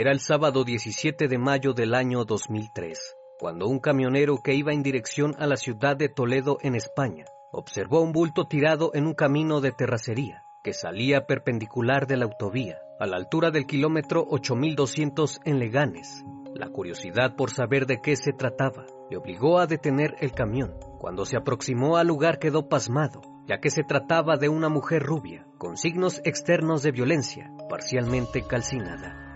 Era 0.00 0.12
el 0.12 0.20
sábado 0.20 0.64
17 0.64 1.28
de 1.28 1.36
mayo 1.36 1.74
del 1.74 1.94
año 1.94 2.24
2003, 2.24 2.98
cuando 3.38 3.66
un 3.66 3.80
camionero 3.80 4.38
que 4.38 4.54
iba 4.54 4.72
en 4.72 4.82
dirección 4.82 5.34
a 5.38 5.46
la 5.46 5.56
ciudad 5.56 5.94
de 5.94 6.08
Toledo 6.08 6.56
en 6.62 6.74
España 6.74 7.26
observó 7.52 8.00
un 8.00 8.12
bulto 8.12 8.46
tirado 8.46 8.92
en 8.94 9.06
un 9.06 9.12
camino 9.12 9.60
de 9.60 9.72
terracería 9.72 10.42
que 10.64 10.72
salía 10.72 11.26
perpendicular 11.26 12.06
de 12.06 12.16
la 12.16 12.24
autovía, 12.24 12.78
a 12.98 13.06
la 13.06 13.18
altura 13.18 13.50
del 13.50 13.66
kilómetro 13.66 14.24
8200 14.26 15.42
en 15.44 15.58
Leganes. 15.58 16.24
La 16.54 16.70
curiosidad 16.70 17.36
por 17.36 17.50
saber 17.50 17.84
de 17.84 18.00
qué 18.00 18.16
se 18.16 18.32
trataba 18.32 18.86
le 19.10 19.18
obligó 19.18 19.58
a 19.58 19.66
detener 19.66 20.14
el 20.20 20.32
camión. 20.32 20.76
Cuando 20.98 21.26
se 21.26 21.36
aproximó 21.36 21.98
al 21.98 22.06
lugar 22.06 22.38
quedó 22.38 22.70
pasmado, 22.70 23.20
ya 23.46 23.58
que 23.60 23.68
se 23.68 23.82
trataba 23.82 24.38
de 24.38 24.48
una 24.48 24.70
mujer 24.70 25.02
rubia, 25.02 25.46
con 25.58 25.76
signos 25.76 26.22
externos 26.24 26.82
de 26.82 26.90
violencia, 26.90 27.52
parcialmente 27.68 28.40
calcinada 28.48 29.26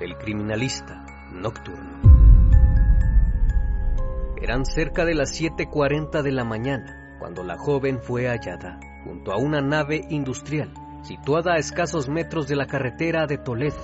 el 0.00 0.16
criminalista 0.16 1.04
nocturno. 1.32 2.00
Eran 4.40 4.64
cerca 4.64 5.04
de 5.04 5.14
las 5.14 5.38
7.40 5.38 6.22
de 6.22 6.32
la 6.32 6.44
mañana 6.44 7.16
cuando 7.18 7.44
la 7.44 7.58
joven 7.58 8.00
fue 8.02 8.26
hallada 8.26 8.80
junto 9.04 9.32
a 9.32 9.36
una 9.36 9.60
nave 9.60 10.00
industrial 10.08 10.72
situada 11.02 11.54
a 11.54 11.58
escasos 11.58 12.08
metros 12.08 12.48
de 12.48 12.56
la 12.56 12.66
carretera 12.66 13.26
de 13.26 13.38
Toledo. 13.38 13.76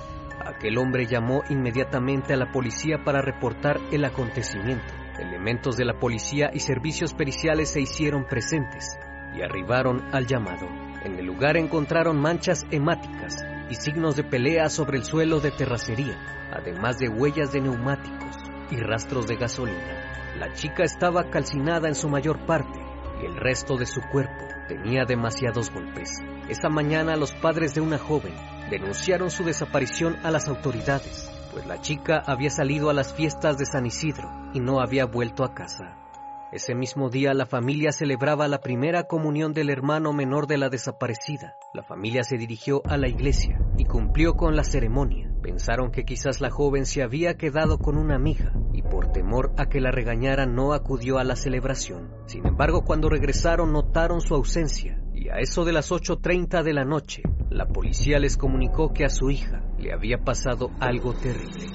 Aquel 0.43 0.77
hombre 0.77 1.05
llamó 1.05 1.43
inmediatamente 1.49 2.33
a 2.33 2.37
la 2.37 2.51
policía 2.51 3.03
para 3.03 3.21
reportar 3.21 3.79
el 3.91 4.05
acontecimiento. 4.05 4.93
Elementos 5.19 5.77
de 5.77 5.85
la 5.85 5.99
policía 5.99 6.49
y 6.53 6.59
servicios 6.59 7.13
periciales 7.13 7.69
se 7.69 7.81
hicieron 7.81 8.25
presentes 8.25 8.97
y 9.35 9.41
arribaron 9.41 10.03
al 10.13 10.25
llamado. 10.25 10.67
En 11.03 11.17
el 11.17 11.25
lugar 11.25 11.57
encontraron 11.57 12.19
manchas 12.19 12.65
hemáticas 12.71 13.43
y 13.69 13.75
signos 13.75 14.15
de 14.15 14.23
pelea 14.23 14.69
sobre 14.69 14.97
el 14.97 15.03
suelo 15.03 15.39
de 15.39 15.51
terracería, 15.51 16.17
además 16.51 16.97
de 16.99 17.09
huellas 17.09 17.51
de 17.51 17.61
neumáticos 17.61 18.35
y 18.71 18.77
rastros 18.77 19.27
de 19.27 19.35
gasolina. 19.35 20.35
La 20.39 20.53
chica 20.53 20.83
estaba 20.83 21.29
calcinada 21.29 21.87
en 21.87 21.95
su 21.95 22.09
mayor 22.09 22.45
parte 22.45 22.79
y 23.21 23.25
el 23.25 23.35
resto 23.35 23.77
de 23.77 23.85
su 23.85 24.01
cuerpo 24.01 24.45
tenía 24.67 25.05
demasiados 25.05 25.71
golpes. 25.71 26.11
Esa 26.49 26.69
mañana 26.69 27.15
los 27.15 27.33
padres 27.33 27.73
de 27.73 27.81
una 27.81 27.97
joven 27.97 28.33
denunciaron 28.69 29.31
su 29.31 29.43
desaparición 29.43 30.17
a 30.23 30.31
las 30.31 30.47
autoridades, 30.47 31.29
pues 31.51 31.65
la 31.65 31.81
chica 31.81 32.21
había 32.25 32.49
salido 32.49 32.89
a 32.89 32.93
las 32.93 33.13
fiestas 33.13 33.57
de 33.57 33.65
San 33.65 33.85
Isidro 33.85 34.29
y 34.53 34.59
no 34.59 34.79
había 34.79 35.05
vuelto 35.05 35.43
a 35.43 35.53
casa. 35.53 36.06
Ese 36.49 36.75
mismo 36.75 37.09
día 37.09 37.33
la 37.33 37.45
familia 37.45 37.91
celebraba 37.91 38.47
la 38.47 38.61
primera 38.61 39.03
comunión 39.03 39.51
del 39.51 39.69
hermano 39.69 40.13
menor 40.13 40.47
de 40.47 40.57
la 40.57 40.69
desaparecida. 40.69 41.57
La 41.73 41.83
familia 41.83 42.23
se 42.23 42.37
dirigió 42.37 42.81
a 42.85 42.95
la 42.95 43.09
iglesia 43.09 43.59
y 43.77 43.83
cumplió 43.83 44.35
con 44.35 44.55
la 44.55 44.63
ceremonia. 44.63 45.29
Pensaron 45.41 45.91
que 45.91 46.05
quizás 46.05 46.39
la 46.39 46.49
joven 46.49 46.85
se 46.85 47.03
había 47.03 47.35
quedado 47.35 47.79
con 47.79 47.97
una 47.97 48.15
amiga 48.15 48.53
y 48.71 48.81
por 48.81 49.11
temor 49.11 49.51
a 49.57 49.65
que 49.65 49.81
la 49.81 49.91
regañara 49.91 50.45
no 50.45 50.71
acudió 50.71 51.17
a 51.17 51.25
la 51.25 51.35
celebración. 51.35 52.13
Sin 52.27 52.47
embargo, 52.47 52.85
cuando 52.85 53.09
regresaron 53.09 53.73
notaron 53.73 54.21
su 54.21 54.33
ausencia 54.33 55.01
y 55.13 55.27
a 55.27 55.39
eso 55.39 55.65
de 55.65 55.73
las 55.73 55.91
8.30 55.91 56.63
de 56.63 56.73
la 56.73 56.85
noche, 56.85 57.23
la 57.49 57.67
policía 57.67 58.19
les 58.19 58.37
comunicó 58.37 58.93
que 58.93 59.03
a 59.03 59.09
su 59.09 59.31
hija 59.31 59.65
le 59.77 59.91
había 59.91 60.19
pasado 60.19 60.71
algo 60.79 61.13
terrible. 61.13 61.67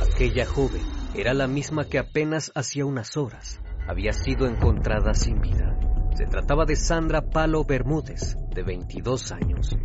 Aquella 0.00 0.46
joven 0.46 0.82
era 1.14 1.34
la 1.34 1.46
misma 1.46 1.84
que 1.84 1.98
apenas 1.98 2.52
hacía 2.54 2.86
unas 2.86 3.18
horas 3.18 3.60
había 3.86 4.12
sido 4.12 4.46
encontrada 4.46 5.14
sin 5.14 5.40
vida. 5.40 5.78
Se 6.14 6.26
trataba 6.26 6.64
de 6.64 6.76
Sandra 6.76 7.22
Palo 7.22 7.64
Bermúdez, 7.64 8.36
de 8.54 8.62
22 8.62 9.32
años. 9.32 9.76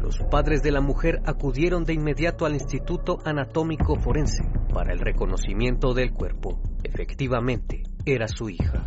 Los 0.00 0.18
padres 0.30 0.62
de 0.62 0.70
la 0.72 0.80
mujer 0.80 1.22
acudieron 1.24 1.84
de 1.84 1.94
inmediato 1.94 2.44
al 2.44 2.54
Instituto 2.54 3.18
Anatómico 3.24 3.96
Forense 3.96 4.44
para 4.72 4.92
el 4.92 4.98
reconocimiento 4.98 5.94
del 5.94 6.12
cuerpo. 6.12 6.60
Efectivamente, 6.82 7.84
era 8.04 8.28
su 8.28 8.50
hija. 8.50 8.86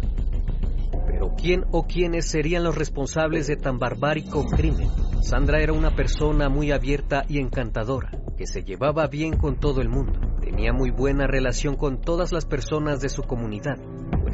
Pero 1.08 1.34
¿quién 1.36 1.66
o 1.72 1.88
quiénes 1.88 2.26
serían 2.30 2.64
los 2.64 2.76
responsables 2.76 3.48
de 3.48 3.56
tan 3.56 3.80
barbárico 3.80 4.46
crimen? 4.46 4.90
Sandra 5.22 5.62
era 5.62 5.74
una 5.74 5.96
persona 5.96 6.50
muy 6.50 6.72
abierta 6.72 7.24
y 7.28 7.40
encantadora, 7.40 8.12
que 8.38 8.46
se 8.46 8.64
llevaba 8.64 9.08
bien 9.08 9.38
con 9.38 9.60
todo 9.60 9.82
el 9.82 9.90
mundo. 9.90 10.20
Tenía 10.42 10.74
muy 10.74 10.92
buena 10.92 11.26
relación 11.26 11.76
con 11.76 12.02
todas 12.02 12.32
las 12.32 12.46
personas 12.46 13.00
de 13.00 13.10
su 13.10 13.24
comunidad 13.24 13.78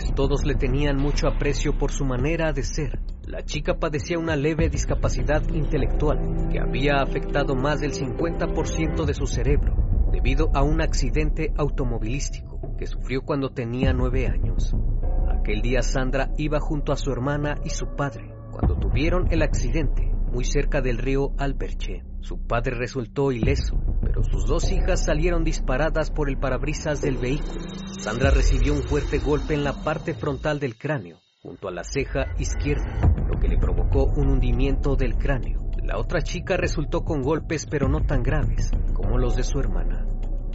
pues 0.02 0.16
todos 0.16 0.46
le 0.46 0.56
tenían 0.56 0.98
mucho 0.98 1.28
aprecio 1.28 1.78
por 1.78 1.92
su 1.92 2.06
manera 2.06 2.54
de 2.54 2.64
ser. 2.64 3.00
La 3.28 3.44
chica 3.44 3.78
padecía 3.78 4.18
una 4.18 4.36
leve 4.36 4.68
discapacidad 4.68 5.48
intelectual 5.50 6.50
que 6.52 6.60
había 6.60 7.02
afectado 7.02 7.56
más 7.56 7.82
del 7.82 7.94
50% 7.94 9.06
de 9.06 9.14
su 9.14 9.28
cerebro 9.28 9.76
debido 10.12 10.50
a 10.56 10.64
un 10.64 10.82
accidente 10.82 11.54
automovilístico 11.56 12.76
que 12.78 12.88
sufrió 12.88 13.22
cuando 13.22 13.50
tenía 13.50 13.94
nueve 13.94 14.26
años. 14.26 14.76
Aquel 15.30 15.62
día 15.62 15.84
Sandra 15.84 16.32
iba 16.38 16.60
junto 16.60 16.92
a 16.92 16.98
su 16.98 17.12
hermana 17.12 17.56
y 17.64 17.70
su 17.70 17.96
padre 17.96 18.34
cuando 18.52 18.78
tuvieron 18.78 19.28
el 19.32 19.44
accidente 19.44 20.12
muy 20.32 20.46
cerca 20.46 20.82
del 20.82 20.98
río 20.98 21.32
Alberche. 21.38 22.04
Su 22.22 22.40
padre 22.40 22.76
resultó 22.76 23.32
ileso, 23.32 23.78
pero 24.12 24.26
sus 24.26 24.46
dos 24.46 24.70
hijas 24.74 25.06
salieron 25.06 25.46
disparadas 25.46 26.12
por 26.12 26.30
el 26.30 26.38
parabrisas 26.38 27.02
del 27.02 27.18
vehículo. 27.18 27.62
Sandra 27.98 28.30
recibió 28.30 28.74
un 28.74 28.84
fuerte 28.84 29.20
golpe 29.20 29.54
en 29.54 29.64
la 29.64 29.72
parte 29.84 30.14
frontal 30.14 30.60
del 30.60 30.78
cráneo, 30.78 31.18
junto 31.42 31.70
a 31.70 31.72
la 31.72 31.86
ceja 31.86 32.26
izquierda, 32.38 33.00
lo 33.30 33.40
que 33.40 33.48
le 33.48 33.58
provocó 33.58 34.04
un 34.04 34.28
hundimiento 34.28 34.98
del 34.98 35.16
cráneo. 35.16 35.62
La 35.84 35.98
otra 35.98 36.22
chica 36.22 36.58
resultó 36.58 37.06
con 37.06 37.22
golpes 37.22 37.66
pero 37.66 37.88
no 37.88 38.02
tan 38.02 38.22
graves 38.22 38.72
como 38.94 39.18
los 39.18 39.38
de 39.38 39.44
su 39.44 39.60
hermana. 39.60 40.11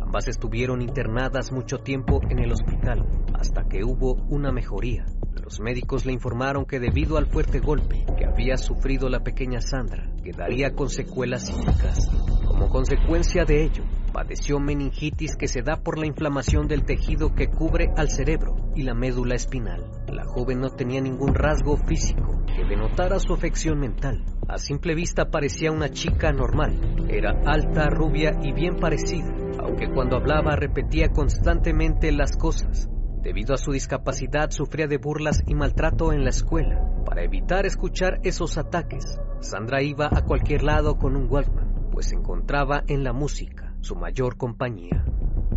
Ambas 0.07 0.29
estuvieron 0.29 0.83
internadas 0.83 1.51
mucho 1.51 1.79
tiempo 1.79 2.21
en 2.31 2.39
el 2.39 2.53
hospital 2.53 3.05
hasta 3.35 3.65
que 3.65 3.83
hubo 3.83 4.15
una 4.29 4.53
mejoría. 4.53 5.05
Los 5.43 5.59
médicos 5.59 6.07
le 6.07 6.13
informaron 6.13 6.65
que 6.65 6.79
debido 6.79 7.19
al 7.19 7.27
fuerte 7.27 7.59
golpe 7.59 8.07
que 8.17 8.25
había 8.25 8.57
sufrido 8.57 9.09
la 9.09 9.25
pequeña 9.25 9.61
Sandra, 9.61 10.09
quedaría 10.23 10.71
con 10.75 10.91
secuelas 10.91 11.47
psíquicas. 11.47 12.09
Como 12.47 12.69
consecuencia 12.69 13.45
de 13.45 13.65
ello, 13.65 13.83
padeció 14.13 14.61
meningitis 14.61 15.35
que 15.37 15.49
se 15.49 15.63
da 15.63 15.83
por 15.83 15.99
la 15.99 16.07
inflamación 16.07 16.69
del 16.69 16.85
tejido 16.85 17.35
que 17.35 17.49
cubre 17.49 17.91
al 17.97 18.09
cerebro 18.09 18.55
y 18.77 18.85
la 18.85 18.95
médula 18.95 19.35
espinal. 19.35 19.91
La 20.07 20.25
joven 20.25 20.61
no 20.61 20.71
tenía 20.71 21.01
ningún 21.01 21.35
rasgo 21.35 21.77
físico 21.77 22.36
que 22.57 22.65
denotara 22.65 23.21
su 23.21 23.35
afección 23.35 23.79
mental. 23.79 24.25
A 24.49 24.59
simple 24.59 24.95
vista 24.95 25.31
parecía 25.31 25.71
una 25.71 25.91
chica 25.91 26.33
normal. 26.33 27.07
Era 27.09 27.39
alta, 27.45 27.91
rubia 27.91 28.39
y 28.43 28.53
bien 28.53 28.77
parecida, 28.77 29.33
aunque 29.61 29.91
cuando 29.93 30.17
hablaba 30.17 30.57
repetía 30.57 31.11
constantemente 31.11 32.11
las 32.11 32.37
cosas 32.37 32.89
Debido 33.27 33.55
a 33.55 33.59
su 33.59 33.73
discapacidad 33.73 34.53
sufría 34.53 34.87
de 34.87 34.99
burlas 34.99 35.43
y 35.49 35.57
maltrato 35.57 36.13
en 36.13 36.23
la 36.23 36.31
escuela. 36.31 36.81
Para 37.05 37.25
evitar 37.25 37.67
escuchar 37.67 38.21
esos 38.23 38.57
ataques, 38.57 39.19
Sandra 39.41 39.83
iba 39.83 40.07
a 40.07 40.23
cualquier 40.25 40.63
lado 40.63 40.97
con 40.97 41.17
un 41.17 41.29
Walkman, 41.29 41.91
pues 41.91 42.11
se 42.11 42.15
encontraba 42.15 42.85
en 42.87 43.03
la 43.03 43.13
música, 43.13 43.75
su 43.81 43.97
mayor 43.97 44.37
compañía. 44.37 45.05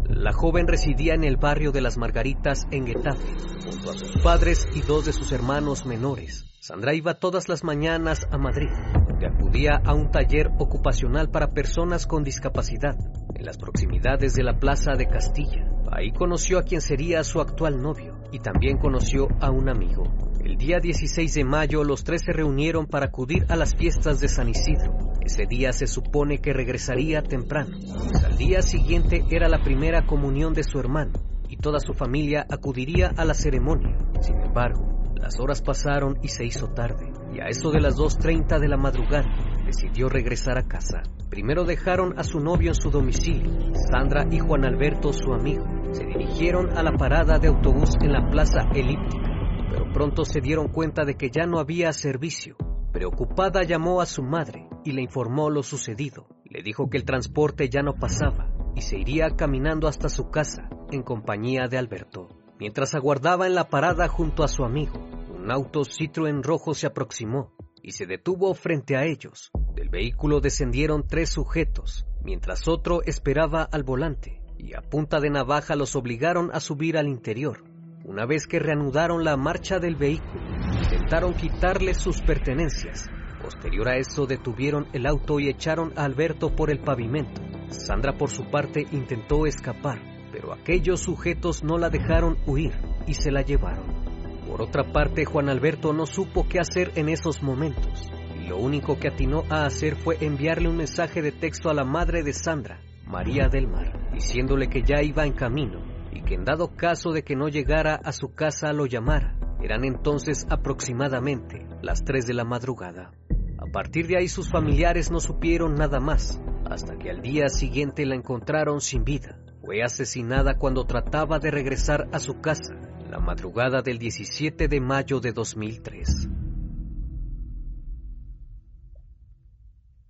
La 0.07 0.33
joven 0.33 0.65
residía 0.65 1.13
en 1.13 1.23
el 1.23 1.37
barrio 1.37 1.71
de 1.71 1.81
las 1.81 1.99
Margaritas 1.99 2.65
en 2.71 2.87
Getafe, 2.87 3.35
junto 3.63 3.91
a 3.91 3.93
sus 3.93 4.17
padres 4.23 4.67
y 4.73 4.81
dos 4.81 5.05
de 5.05 5.13
sus 5.13 5.31
hermanos 5.31 5.85
menores. 5.85 6.48
Sandra 6.61 6.93
iba 6.93 7.13
todas 7.13 7.47
las 7.47 7.63
mañanas 7.63 8.27
a 8.31 8.37
Madrid, 8.37 8.67
donde 9.07 9.27
acudía 9.27 9.81
a 9.81 9.93
un 9.93 10.11
taller 10.11 10.51
ocupacional 10.59 11.31
para 11.31 11.53
personas 11.53 12.05
con 12.05 12.25
discapacidad, 12.25 12.97
en 13.33 13.45
las 13.45 13.57
proximidades 13.57 14.33
de 14.33 14.43
la 14.43 14.59
Plaza 14.59 14.91
de 14.97 15.07
Castilla. 15.07 15.71
Ahí 15.89 16.11
conoció 16.11 16.59
a 16.59 16.63
quien 16.63 16.81
sería 16.81 17.23
su 17.23 17.39
actual 17.39 17.81
novio 17.81 18.19
y 18.33 18.39
también 18.39 18.77
conoció 18.77 19.29
a 19.39 19.51
un 19.51 19.69
amigo. 19.69 20.03
El 20.43 20.57
día 20.57 20.79
16 20.81 21.33
de 21.33 21.45
mayo 21.45 21.85
los 21.85 22.03
tres 22.03 22.23
se 22.25 22.33
reunieron 22.33 22.87
para 22.87 23.05
acudir 23.05 23.45
a 23.47 23.55
las 23.55 23.73
fiestas 23.73 24.19
de 24.19 24.27
San 24.27 24.49
Isidro. 24.49 24.97
Ese 25.21 25.45
día 25.45 25.71
se 25.71 25.87
supone 25.87 26.39
que 26.39 26.51
regresaría 26.51 27.23
temprano. 27.23 27.77
Al 28.25 28.37
día 28.37 28.61
siguiente 28.61 29.23
era 29.31 29.47
la 29.47 29.63
primera 29.63 30.05
comunión 30.05 30.53
de 30.53 30.63
su 30.63 30.77
hermano 30.77 31.13
y 31.47 31.55
toda 31.55 31.79
su 31.79 31.93
familia 31.93 32.45
acudiría 32.49 33.13
a 33.15 33.23
la 33.23 33.33
ceremonia. 33.33 33.97
Sin 34.19 34.39
embargo, 34.41 34.88
las 35.19 35.39
horas 35.39 35.61
pasaron 35.61 36.17
y 36.21 36.29
se 36.29 36.45
hizo 36.45 36.67
tarde, 36.67 37.11
y 37.33 37.39
a 37.41 37.47
eso 37.47 37.71
de 37.71 37.81
las 37.81 37.97
2.30 37.97 38.59
de 38.59 38.67
la 38.67 38.77
madrugada 38.77 39.29
decidió 39.65 40.09
regresar 40.09 40.57
a 40.57 40.67
casa. 40.67 41.03
Primero 41.29 41.65
dejaron 41.65 42.17
a 42.17 42.23
su 42.23 42.39
novio 42.39 42.69
en 42.69 42.75
su 42.75 42.89
domicilio. 42.89 43.51
Sandra 43.91 44.25
y 44.31 44.39
Juan 44.39 44.65
Alberto, 44.65 45.13
su 45.13 45.33
amigo, 45.33 45.65
se 45.91 46.05
dirigieron 46.05 46.77
a 46.77 46.83
la 46.83 46.93
parada 46.93 47.37
de 47.37 47.49
autobús 47.49 47.91
en 48.01 48.13
la 48.13 48.29
plaza 48.29 48.61
elíptica, 48.73 49.29
pero 49.69 49.91
pronto 49.91 50.25
se 50.25 50.41
dieron 50.41 50.69
cuenta 50.69 51.03
de 51.03 51.15
que 51.15 51.29
ya 51.29 51.45
no 51.45 51.59
había 51.59 51.91
servicio. 51.93 52.55
Preocupada 52.91 53.63
llamó 53.63 54.01
a 54.01 54.05
su 54.05 54.23
madre 54.23 54.67
y 54.83 54.93
le 54.93 55.01
informó 55.01 55.49
lo 55.49 55.63
sucedido. 55.63 56.27
Le 56.45 56.63
dijo 56.63 56.89
que 56.89 56.97
el 56.97 57.05
transporte 57.05 57.69
ya 57.69 57.81
no 57.81 57.93
pasaba 57.93 58.49
y 58.75 58.81
se 58.81 58.97
iría 58.97 59.29
caminando 59.35 59.87
hasta 59.87 60.09
su 60.09 60.29
casa 60.31 60.69
en 60.91 61.03
compañía 61.03 61.67
de 61.67 61.77
Alberto. 61.77 62.29
Mientras 62.59 62.95
aguardaba 62.95 63.47
en 63.47 63.55
la 63.55 63.69
parada 63.69 64.07
junto 64.07 64.43
a 64.43 64.47
su 64.47 64.65
amigo, 64.65 64.99
un 65.41 65.51
auto 65.51 65.85
Citroën 65.85 66.43
rojo 66.43 66.73
se 66.73 66.85
aproximó 66.85 67.53
y 67.81 67.93
se 67.93 68.05
detuvo 68.05 68.53
frente 68.53 68.97
a 68.97 69.05
ellos. 69.05 69.51
Del 69.73 69.89
vehículo 69.89 70.41
descendieron 70.41 71.07
tres 71.07 71.29
sujetos, 71.29 72.05
mientras 72.23 72.67
otro 72.67 73.01
esperaba 73.03 73.63
al 73.63 73.83
volante, 73.83 74.41
y 74.57 74.75
a 74.75 74.81
punta 74.81 75.21
de 75.21 75.29
navaja 75.29 75.77
los 75.77 75.95
obligaron 75.95 76.49
a 76.53 76.59
subir 76.59 76.97
al 76.97 77.07
interior. 77.07 77.63
Una 78.03 78.25
vez 78.25 78.47
que 78.47 78.59
reanudaron 78.59 79.23
la 79.23 79.37
marcha 79.37 79.79
del 79.79 79.95
vehículo, 79.95 80.41
intentaron 80.83 81.33
quitarle 81.33 81.93
sus 81.93 82.21
pertenencias. 82.21 83.09
Posterior 83.41 83.87
a 83.87 83.97
eso 83.97 84.25
detuvieron 84.25 84.87
el 84.91 85.05
auto 85.05 85.39
y 85.39 85.47
echaron 85.47 85.93
a 85.95 86.03
Alberto 86.03 86.53
por 86.53 86.69
el 86.69 86.79
pavimento. 86.79 87.41
Sandra 87.69 88.17
por 88.17 88.29
su 88.29 88.49
parte 88.51 88.85
intentó 88.91 89.45
escapar, 89.45 90.01
pero 90.33 90.51
aquellos 90.51 90.99
sujetos 90.99 91.63
no 91.63 91.77
la 91.77 91.89
dejaron 91.89 92.37
huir 92.45 92.73
y 93.07 93.13
se 93.13 93.31
la 93.31 93.41
llevaron. 93.41 94.08
Por 94.49 94.63
otra 94.63 94.91
parte, 94.91 95.25
Juan 95.25 95.47
Alberto 95.47 95.93
no 95.93 96.07
supo 96.07 96.47
qué 96.49 96.59
hacer 96.59 96.91
en 96.95 97.07
esos 97.07 97.43
momentos, 97.43 98.11
lo 98.49 98.57
único 98.57 98.97
que 98.97 99.09
atinó 99.09 99.43
a 99.51 99.67
hacer 99.67 99.95
fue 99.95 100.17
enviarle 100.21 100.67
un 100.67 100.77
mensaje 100.77 101.21
de 101.21 101.31
texto 101.31 101.69
a 101.69 101.73
la 101.75 101.83
madre 101.83 102.23
de 102.23 102.33
Sandra, 102.33 102.81
María 103.05 103.47
del 103.47 103.67
Mar, 103.67 104.09
diciéndole 104.11 104.69
que 104.69 104.81
ya 104.81 105.03
iba 105.03 105.23
en 105.27 105.33
camino 105.33 105.83
y 106.11 106.23
que 106.23 106.33
en 106.33 106.45
dado 106.45 106.75
caso 106.75 107.11
de 107.11 107.23
que 107.23 107.35
no 107.35 107.47
llegara 107.47 107.99
a 108.03 108.11
su 108.11 108.33
casa 108.33 108.73
lo 108.73 108.87
llamara. 108.87 109.37
Eran 109.61 109.85
entonces 109.85 110.47
aproximadamente 110.49 111.67
las 111.83 112.03
3 112.03 112.25
de 112.25 112.33
la 112.33 112.43
madrugada. 112.43 113.11
A 113.59 113.71
partir 113.71 114.07
de 114.07 114.17
ahí 114.17 114.27
sus 114.27 114.49
familiares 114.49 115.11
no 115.11 115.19
supieron 115.19 115.75
nada 115.75 115.99
más, 115.99 116.41
hasta 116.65 116.97
que 116.97 117.11
al 117.11 117.21
día 117.21 117.49
siguiente 117.49 118.03
la 118.07 118.15
encontraron 118.15 118.81
sin 118.81 119.03
vida. 119.03 119.37
Fue 119.63 119.83
asesinada 119.83 120.57
cuando 120.57 120.85
trataba 120.85 121.37
de 121.37 121.51
regresar 121.51 122.07
a 122.11 122.17
su 122.17 122.41
casa 122.41 122.88
la 123.09 123.19
madrugada 123.19 123.81
del 123.81 123.97
17 123.97 124.67
de 124.67 124.79
mayo 124.79 125.19
de 125.19 125.31
2003. 125.33 126.29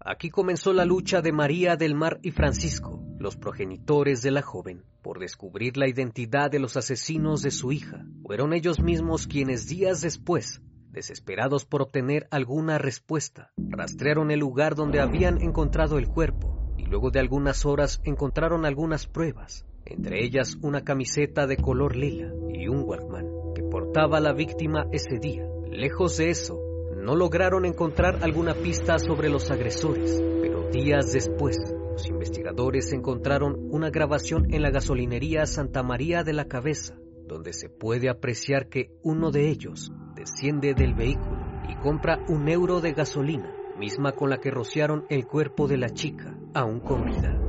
Aquí 0.01 0.29
comenzó 0.29 0.73
la 0.73 0.83
lucha 0.83 1.21
de 1.21 1.31
María 1.31 1.77
del 1.77 1.95
Mar 1.95 2.19
y 2.23 2.31
Francisco, 2.31 3.01
los 3.17 3.37
progenitores 3.37 4.21
de 4.21 4.31
la 4.31 4.41
joven, 4.41 4.83
por 5.01 5.19
descubrir 5.19 5.77
la 5.77 5.87
identidad 5.87 6.51
de 6.51 6.59
los 6.59 6.75
asesinos 6.75 7.41
de 7.41 7.51
su 7.51 7.71
hija. 7.71 8.05
Fueron 8.25 8.53
ellos 8.53 8.81
mismos 8.81 9.27
quienes 9.27 9.69
días 9.69 10.01
después, 10.01 10.61
desesperados 10.91 11.65
por 11.65 11.81
obtener 11.81 12.27
alguna 12.31 12.79
respuesta, 12.79 13.53
rastrearon 13.55 14.29
el 14.29 14.39
lugar 14.39 14.75
donde 14.75 14.99
habían 14.99 15.41
encontrado 15.41 15.99
el 15.99 16.09
cuerpo 16.09 16.73
y 16.77 16.83
luego 16.83 17.11
de 17.11 17.19
algunas 17.19 17.65
horas 17.65 18.01
encontraron 18.03 18.65
algunas 18.65 19.07
pruebas, 19.07 19.65
entre 19.85 20.25
ellas 20.25 20.57
una 20.61 20.83
camiseta 20.83 21.47
de 21.47 21.57
color 21.57 21.95
lila 21.95 22.33
y 22.59 22.67
un 22.67 22.83
Walkman 22.83 23.53
que 23.55 23.63
portaba 23.63 24.19
la 24.19 24.33
víctima 24.33 24.87
ese 24.91 25.17
día. 25.19 25.47
Lejos 25.71 26.17
de 26.17 26.29
eso, 26.29 26.59
no 26.97 27.15
lograron 27.15 27.65
encontrar 27.65 28.19
alguna 28.21 28.53
pista 28.53 28.99
sobre 28.99 29.29
los 29.29 29.49
agresores, 29.49 30.21
pero 30.41 30.69
días 30.69 31.13
después, 31.13 31.57
los 31.91 32.07
investigadores 32.07 32.91
encontraron 32.91 33.69
una 33.71 33.89
grabación 33.89 34.53
en 34.53 34.61
la 34.61 34.71
gasolinería 34.71 35.45
Santa 35.45 35.83
María 35.83 36.23
de 36.23 36.33
la 36.33 36.45
Cabeza, 36.45 36.97
donde 37.25 37.53
se 37.53 37.69
puede 37.69 38.09
apreciar 38.09 38.67
que 38.67 38.91
uno 39.03 39.31
de 39.31 39.49
ellos 39.49 39.91
desciende 40.15 40.73
del 40.73 40.93
vehículo 40.93 41.39
y 41.69 41.75
compra 41.75 42.19
un 42.27 42.49
euro 42.49 42.81
de 42.81 42.91
gasolina, 42.91 43.53
misma 43.77 44.11
con 44.11 44.29
la 44.29 44.39
que 44.39 44.51
rociaron 44.51 45.05
el 45.09 45.25
cuerpo 45.25 45.67
de 45.67 45.77
la 45.77 45.89
chica, 45.89 46.37
aún 46.53 46.81
con 46.81 47.05
vida, 47.05 47.39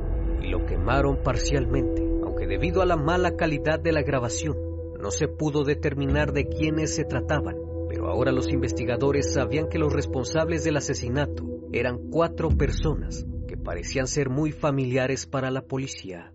y 0.41 0.47
lo 0.49 0.65
quemaron 0.65 1.21
parcialmente 1.21 2.11
debido 2.51 2.81
a 2.81 2.85
la 2.85 2.97
mala 2.97 3.37
calidad 3.37 3.79
de 3.79 3.93
la 3.93 4.01
grabación 4.01 4.70
no 5.01 5.11
se 5.11 5.27
pudo 5.27 5.63
determinar 5.63 6.31
de 6.31 6.47
quiénes 6.47 6.95
se 6.95 7.03
trataban, 7.03 7.55
pero 7.89 8.07
ahora 8.07 8.31
los 8.31 8.47
investigadores 8.49 9.33
sabían 9.33 9.67
que 9.67 9.79
los 9.79 9.91
responsables 9.91 10.63
del 10.63 10.77
asesinato 10.77 11.43
eran 11.73 12.09
cuatro 12.09 12.49
personas 12.49 13.25
que 13.47 13.57
parecían 13.57 14.07
ser 14.07 14.29
muy 14.29 14.51
familiares 14.51 15.25
para 15.25 15.49
la 15.49 15.63
policía. 15.63 16.31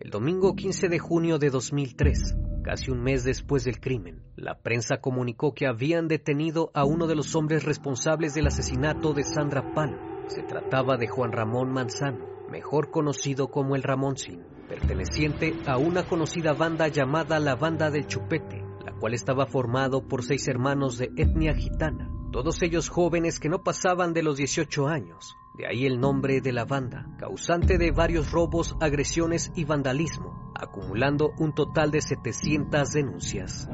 El 0.00 0.10
domingo 0.10 0.54
15 0.54 0.88
de 0.88 0.98
junio 0.98 1.38
de 1.38 1.50
2003, 1.50 2.36
casi 2.62 2.90
un 2.90 3.02
mes 3.02 3.24
después 3.24 3.64
del 3.64 3.80
crimen, 3.80 4.22
la 4.36 4.60
prensa 4.60 4.98
comunicó 4.98 5.52
que 5.52 5.66
habían 5.66 6.08
detenido 6.08 6.70
a 6.72 6.84
uno 6.84 7.06
de 7.06 7.16
los 7.16 7.34
hombres 7.34 7.64
responsables 7.64 8.34
del 8.34 8.46
asesinato 8.46 9.12
de 9.12 9.24
Sandra 9.24 9.74
Palo. 9.74 9.98
Se 10.28 10.42
trataba 10.42 10.96
de 10.96 11.08
Juan 11.08 11.32
Ramón 11.32 11.72
Manzano, 11.72 12.26
mejor 12.50 12.90
conocido 12.90 13.48
como 13.48 13.76
el 13.76 13.82
Ramoncín 13.82 14.53
perteneciente 14.68 15.54
a 15.66 15.78
una 15.78 16.04
conocida 16.04 16.52
banda 16.52 16.88
llamada 16.88 17.38
la 17.38 17.54
Banda 17.54 17.90
del 17.90 18.06
Chupete, 18.06 18.64
la 18.84 18.92
cual 18.92 19.14
estaba 19.14 19.46
formado 19.46 20.06
por 20.06 20.22
seis 20.24 20.48
hermanos 20.48 20.98
de 20.98 21.10
etnia 21.16 21.54
gitana, 21.54 22.10
todos 22.32 22.62
ellos 22.62 22.88
jóvenes 22.88 23.38
que 23.38 23.48
no 23.48 23.62
pasaban 23.62 24.12
de 24.12 24.22
los 24.22 24.36
18 24.36 24.88
años. 24.88 25.36
De 25.54 25.68
ahí 25.68 25.86
el 25.86 26.00
nombre 26.00 26.40
de 26.40 26.52
la 26.52 26.64
banda, 26.64 27.06
causante 27.16 27.78
de 27.78 27.92
varios 27.92 28.32
robos, 28.32 28.76
agresiones 28.80 29.52
y 29.54 29.64
vandalismo, 29.64 30.52
acumulando 30.54 31.30
un 31.38 31.54
total 31.54 31.92
de 31.92 32.00
700 32.00 32.90
denuncias. 32.90 33.68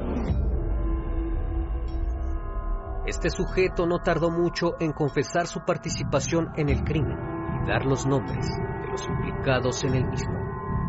Este 3.06 3.30
sujeto 3.30 3.86
no 3.86 4.02
tardó 4.02 4.30
mucho 4.30 4.74
en 4.78 4.92
confesar 4.92 5.46
su 5.46 5.64
participación 5.64 6.50
en 6.56 6.68
el 6.68 6.84
crimen 6.84 7.16
y 7.62 7.66
dar 7.66 7.86
los 7.86 8.04
nombres 8.06 8.46
de 8.46 8.88
los 8.90 9.06
implicados 9.08 9.82
en 9.84 9.94
el 9.94 10.04
mismo. 10.04 10.39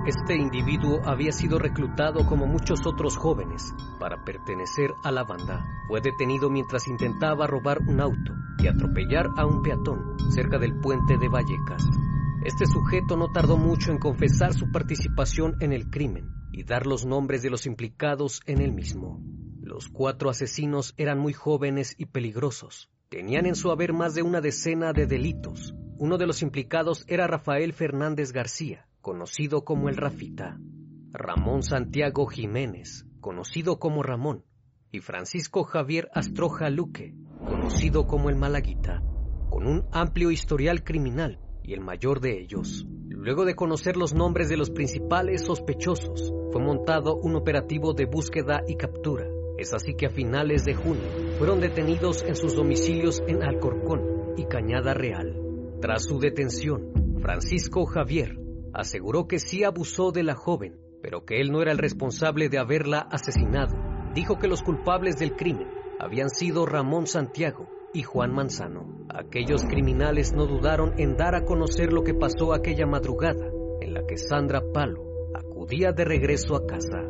Este 0.03 0.36
individuo 0.36 1.00
había 1.05 1.31
sido 1.31 1.60
reclutado 1.60 2.25
como 2.25 2.48
muchos 2.48 2.88
otros 2.88 3.15
jóvenes 3.17 3.72
para 4.00 4.24
pertenecer 4.25 4.89
a 5.03 5.12
la 5.12 5.24
banda. 5.24 5.63
Fue 5.88 6.01
detenido 6.01 6.50
mientras 6.50 6.88
intentaba 6.88 7.46
robar 7.46 7.77
un 7.88 8.01
auto 8.01 8.34
y 8.58 8.67
atropellar 8.67 9.29
a 9.38 9.46
un 9.46 9.62
peatón 9.62 10.17
cerca 10.31 10.58
del 10.58 10.79
puente 10.79 11.20
de 11.20 11.29
Vallecas. 11.29 11.84
Este 12.43 12.65
sujeto 12.65 13.15
no 13.15 13.31
tardó 13.31 13.58
mucho 13.58 13.91
en 13.91 14.00
confesar 14.00 14.55
su 14.55 14.72
participación 14.72 15.58
en 15.60 15.72
el 15.72 15.91
crimen 15.91 16.31
y 16.51 16.63
dar 16.63 16.88
los 16.88 17.05
nombres 17.05 17.43
de 17.43 17.51
los 17.51 17.67
implicados 17.67 18.41
en 18.48 18.60
el 18.60 18.72
mismo. 18.72 19.22
Los 19.62 19.88
cuatro 19.88 20.31
asesinos 20.31 20.96
eran 20.98 21.20
muy 21.20 21.34
jóvenes 21.34 21.93
y 22.00 22.08
peligrosos. 22.08 22.89
Tenían 23.10 23.46
en 23.46 23.53
su 23.53 23.70
haber 23.70 23.93
más 23.93 24.15
de 24.15 24.24
una 24.24 24.41
decena 24.41 24.93
de 24.93 25.05
delitos. 25.05 25.75
Uno 26.00 26.17
de 26.17 26.25
los 26.25 26.41
implicados 26.41 27.05
era 27.08 27.27
Rafael 27.27 27.74
Fernández 27.74 28.31
García, 28.31 28.88
conocido 29.01 29.65
como 29.65 29.89
el 29.89 29.98
Rafita, 29.98 30.60
Ramón 31.12 31.63
Santiago 31.63 32.27
Jiménez, 32.27 33.05
conocido 33.20 33.79
como 33.79 34.03
Ramón, 34.03 34.46
y 34.91 35.00
Francisco 35.00 35.63
Javier 35.63 36.10
Astroja 36.13 36.70
Luque, 36.70 37.15
conocido 37.43 38.05
como 38.05 38.29
el 38.29 38.36
Malaguita, 38.36 39.01
con 39.50 39.65
un 39.65 39.86
amplio 39.91 40.29
historial 40.29 40.84
criminal 40.84 41.39
y 41.63 41.74
el 41.74 41.81
mayor 41.81 42.22
de 42.22 42.39
ellos. 42.39 42.86
Luego 43.10 43.46
de 43.46 43.55
conocer 43.55 43.98
los 43.98 44.13
nombres 44.13 44.50
de 44.50 44.58
los 44.58 44.70
principales 44.70 45.41
sospechosos, 45.41 46.31
fue 46.51 46.62
montado 46.62 47.15
un 47.15 47.36
operativo 47.36 47.93
de 47.93 48.05
búsqueda 48.05 48.62
y 48.67 48.75
captura. 48.75 49.25
Es 49.58 49.74
así 49.74 49.96
que 49.96 50.08
a 50.08 50.10
finales 50.10 50.63
de 50.63 50.75
junio 50.75 51.38
fueron 51.38 51.60
detenidos 51.60 52.24
en 52.24 52.36
sus 52.36 52.55
domicilios 52.55 53.24
en 53.27 53.41
Alcorcón 53.43 54.36
y 54.38 54.46
Cañada 54.46 54.93
Real. 54.93 55.36
Tras 55.81 56.03
su 56.03 56.20
detención, 56.20 57.20
Francisco 57.22 57.86
Javier 57.86 58.41
aseguró 58.74 59.28
que 59.28 59.40
sí 59.40 59.63
abusó 59.63 60.12
de 60.12 60.24
la 60.24 60.36
joven, 60.36 60.80
pero 61.01 61.25
que 61.25 61.42
él 61.42 61.51
no 61.51 61.62
era 61.62 61.72
el 61.72 61.78
responsable 61.78 62.50
de 62.50 62.60
haberla 62.60 63.00
asesinado. 63.00 63.75
Dijo 64.13 64.40
que 64.40 64.48
los 64.48 64.62
culpables 64.62 65.18
del 65.18 65.36
crimen 65.36 65.68
habían 66.00 66.30
sido 66.30 66.66
Ramón 66.66 67.08
Santiago 67.08 67.70
y 67.94 68.04
Juan 68.04 68.34
Manzano. 68.34 69.06
Aquellos 69.10 69.63
criminales 69.63 70.34
no 70.34 70.46
dudaron 70.46 70.94
en 70.98 71.18
dar 71.18 71.36
a 71.36 71.46
conocer 71.46 71.92
lo 71.92 72.04
que 72.04 72.13
pasó 72.13 72.54
aquella 72.54 72.86
madrugada 72.86 73.50
en 73.82 73.94
la 73.94 74.06
que 74.06 74.18
Sandra 74.18 74.62
Palo 74.74 75.04
acudía 75.34 75.92
de 75.92 76.06
regreso 76.06 76.56
a 76.56 76.66
casa. 76.66 77.01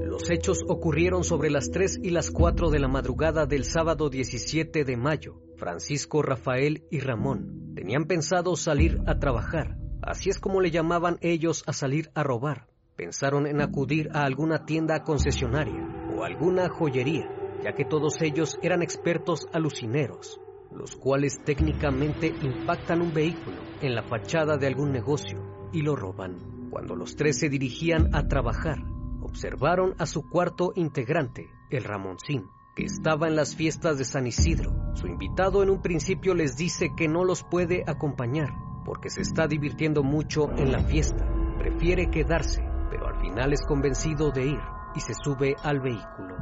Los 0.00 0.30
hechos 0.30 0.60
ocurrieron 0.68 1.24
sobre 1.24 1.50
las 1.50 1.70
3 1.70 2.00
y 2.02 2.10
las 2.10 2.30
4 2.30 2.70
de 2.70 2.78
la 2.78 2.88
madrugada 2.88 3.46
del 3.46 3.64
sábado 3.64 4.10
17 4.10 4.84
de 4.84 4.96
mayo. 4.96 5.40
Francisco, 5.56 6.22
Rafael 6.22 6.84
y 6.90 7.00
Ramón 7.00 7.63
tenían 7.74 8.04
pensado 8.04 8.56
salir 8.56 9.00
a 9.06 9.18
trabajar, 9.18 9.76
así 10.02 10.30
es 10.30 10.38
como 10.38 10.60
le 10.60 10.70
llamaban 10.70 11.18
ellos 11.20 11.64
a 11.66 11.72
salir 11.72 12.10
a 12.14 12.22
robar. 12.22 12.68
Pensaron 12.96 13.46
en 13.46 13.60
acudir 13.60 14.08
a 14.12 14.22
alguna 14.22 14.64
tienda 14.64 15.02
concesionaria 15.02 15.88
o 16.16 16.24
alguna 16.24 16.68
joyería, 16.68 17.28
ya 17.62 17.72
que 17.72 17.84
todos 17.84 18.20
ellos 18.22 18.58
eran 18.62 18.82
expertos 18.82 19.48
alucineros, 19.52 20.40
los 20.72 20.94
cuales 20.94 21.42
técnicamente 21.44 22.28
impactan 22.28 23.02
un 23.02 23.12
vehículo 23.12 23.56
en 23.80 23.94
la 23.94 24.02
fachada 24.02 24.56
de 24.56 24.68
algún 24.68 24.92
negocio 24.92 25.70
y 25.72 25.82
lo 25.82 25.96
roban. 25.96 26.68
Cuando 26.70 26.94
los 26.94 27.16
tres 27.16 27.38
se 27.38 27.48
dirigían 27.48 28.14
a 28.14 28.28
trabajar, 28.28 28.78
observaron 29.22 29.94
a 29.98 30.06
su 30.06 30.28
cuarto 30.28 30.72
integrante, 30.76 31.48
el 31.70 31.82
Ramoncín, 31.82 32.44
que 32.74 32.84
estaba 32.84 33.28
en 33.28 33.36
las 33.36 33.54
fiestas 33.54 33.98
de 33.98 34.04
San 34.04 34.26
Isidro. 34.26 34.74
Su 34.94 35.06
invitado 35.06 35.62
en 35.62 35.70
un 35.70 35.80
principio 35.80 36.34
les 36.34 36.56
dice 36.56 36.92
que 36.96 37.08
no 37.08 37.24
los 37.24 37.44
puede 37.44 37.84
acompañar 37.86 38.52
porque 38.84 39.10
se 39.10 39.22
está 39.22 39.46
divirtiendo 39.46 40.02
mucho 40.02 40.50
en 40.56 40.72
la 40.72 40.80
fiesta. 40.80 41.26
Prefiere 41.58 42.10
quedarse, 42.10 42.62
pero 42.90 43.06
al 43.06 43.20
final 43.20 43.52
es 43.52 43.62
convencido 43.62 44.30
de 44.30 44.46
ir 44.46 44.60
y 44.94 45.00
se 45.00 45.14
sube 45.14 45.56
al 45.62 45.80
vehículo. 45.80 46.34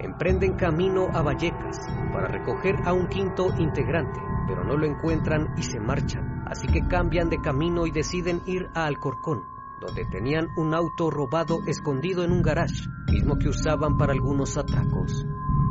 Emprenden 0.00 0.54
camino 0.54 1.08
a 1.12 1.22
Vallecas 1.22 1.78
para 2.12 2.28
recoger 2.28 2.76
a 2.84 2.92
un 2.92 3.06
quinto 3.06 3.48
integrante, 3.58 4.20
pero 4.48 4.64
no 4.64 4.76
lo 4.76 4.86
encuentran 4.86 5.54
y 5.56 5.62
se 5.62 5.78
marchan. 5.78 6.44
Así 6.46 6.66
que 6.66 6.86
cambian 6.88 7.30
de 7.30 7.40
camino 7.40 7.86
y 7.86 7.90
deciden 7.90 8.42
ir 8.46 8.68
a 8.74 8.86
Alcorcón, 8.86 9.44
donde 9.80 10.04
tenían 10.06 10.48
un 10.56 10.74
auto 10.74 11.10
robado 11.10 11.60
escondido 11.66 12.24
en 12.24 12.32
un 12.32 12.42
garage, 12.42 12.88
mismo 13.10 13.38
que 13.38 13.48
usaban 13.48 13.96
para 13.96 14.12
algunos 14.12 14.58
atracos. 14.58 15.24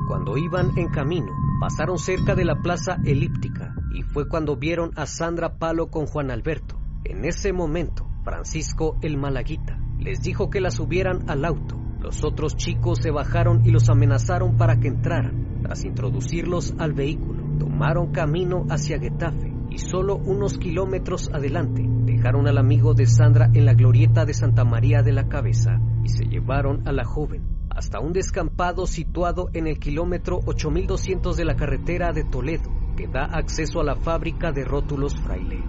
Cuando 0.07 0.37
iban 0.37 0.77
en 0.77 0.89
camino, 0.89 1.31
pasaron 1.61 1.97
cerca 1.97 2.35
de 2.35 2.43
la 2.43 2.55
plaza 2.55 2.97
elíptica 3.05 3.73
y 3.95 4.01
fue 4.01 4.27
cuando 4.27 4.57
vieron 4.57 4.91
a 4.97 5.05
Sandra 5.05 5.57
Palo 5.57 5.87
con 5.87 6.07
Juan 6.07 6.29
Alberto. 6.29 6.77
En 7.05 7.23
ese 7.23 7.53
momento, 7.53 8.05
Francisco 8.23 8.97
el 9.01 9.17
Malaguita 9.17 9.79
les 9.99 10.21
dijo 10.21 10.49
que 10.49 10.59
la 10.59 10.71
subieran 10.71 11.29
al 11.29 11.45
auto. 11.45 11.79
Los 12.01 12.25
otros 12.25 12.57
chicos 12.57 12.99
se 13.01 13.11
bajaron 13.11 13.65
y 13.65 13.71
los 13.71 13.89
amenazaron 13.89 14.57
para 14.57 14.77
que 14.77 14.89
entraran. 14.89 15.61
Tras 15.61 15.85
introducirlos 15.85 16.73
al 16.77 16.91
vehículo, 16.91 17.41
tomaron 17.57 18.11
camino 18.11 18.65
hacia 18.69 18.99
Getafe 18.99 19.53
y 19.69 19.77
solo 19.77 20.17
unos 20.17 20.57
kilómetros 20.57 21.29
adelante 21.33 21.81
dejaron 22.03 22.47
al 22.47 22.57
amigo 22.57 22.93
de 22.93 23.05
Sandra 23.05 23.49
en 23.53 23.65
la 23.65 23.73
glorieta 23.73 24.25
de 24.25 24.33
Santa 24.33 24.65
María 24.65 25.01
de 25.01 25.13
la 25.13 25.29
Cabeza 25.29 25.79
y 26.03 26.09
se 26.09 26.25
llevaron 26.25 26.85
a 26.85 26.91
la 26.91 27.05
joven 27.05 27.52
hasta 27.75 27.99
un 27.99 28.13
descampado 28.13 28.85
situado 28.85 29.49
en 29.53 29.67
el 29.67 29.79
kilómetro 29.79 30.39
8200 30.45 31.35
de 31.35 31.45
la 31.45 31.55
carretera 31.55 32.13
de 32.13 32.23
Toledo, 32.23 32.71
que 32.95 33.07
da 33.07 33.25
acceso 33.25 33.79
a 33.81 33.83
la 33.83 33.95
fábrica 33.95 34.51
de 34.51 34.63
rótulos 34.63 35.19
Fraile. 35.19 35.63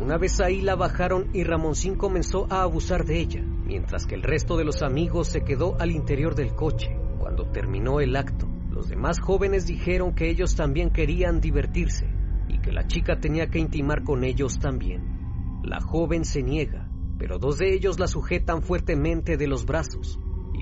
Una 0.00 0.16
vez 0.16 0.40
ahí 0.40 0.60
la 0.60 0.76
bajaron 0.76 1.28
y 1.32 1.42
Ramoncín 1.42 1.96
comenzó 1.96 2.46
a 2.50 2.62
abusar 2.62 3.04
de 3.04 3.18
ella, 3.18 3.42
mientras 3.42 4.06
que 4.06 4.14
el 4.14 4.22
resto 4.22 4.56
de 4.56 4.64
los 4.64 4.82
amigos 4.82 5.28
se 5.28 5.42
quedó 5.42 5.76
al 5.80 5.90
interior 5.90 6.36
del 6.36 6.54
coche. 6.54 6.96
Cuando 7.18 7.46
terminó 7.50 8.00
el 8.00 8.14
acto, 8.14 8.46
los 8.70 8.88
demás 8.88 9.18
jóvenes 9.18 9.66
dijeron 9.66 10.14
que 10.14 10.30
ellos 10.30 10.54
también 10.54 10.90
querían 10.90 11.40
divertirse 11.40 12.06
y 12.48 12.58
que 12.60 12.70
la 12.70 12.86
chica 12.86 13.18
tenía 13.18 13.48
que 13.48 13.58
intimar 13.58 14.04
con 14.04 14.22
ellos 14.22 14.60
también. 14.60 15.60
La 15.64 15.80
joven 15.80 16.24
se 16.24 16.44
niega, 16.44 16.88
pero 17.18 17.40
dos 17.40 17.58
de 17.58 17.74
ellos 17.74 17.98
la 17.98 18.06
sujetan 18.06 18.62
fuertemente 18.62 19.36
de 19.36 19.48
los 19.48 19.66
brazos 19.66 20.20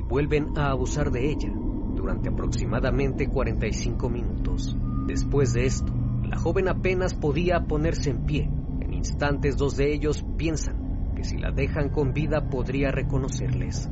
vuelven 0.09 0.57
a 0.57 0.71
abusar 0.71 1.11
de 1.11 1.31
ella 1.31 1.53
durante 1.95 2.29
aproximadamente 2.29 3.29
45 3.29 4.09
minutos. 4.09 4.77
Después 5.07 5.53
de 5.53 5.67
esto, 5.67 5.93
la 6.25 6.37
joven 6.37 6.69
apenas 6.69 7.15
podía 7.15 7.65
ponerse 7.67 8.11
en 8.11 8.25
pie. 8.25 8.51
En 8.81 8.93
instantes 8.93 9.57
dos 9.57 9.77
de 9.77 9.93
ellos 9.93 10.25
piensan 10.37 11.15
que 11.15 11.25
si 11.25 11.39
la 11.39 11.51
dejan 11.51 11.89
con 11.89 12.13
vida 12.13 12.49
podría 12.49 12.91
reconocerles. 12.91 13.91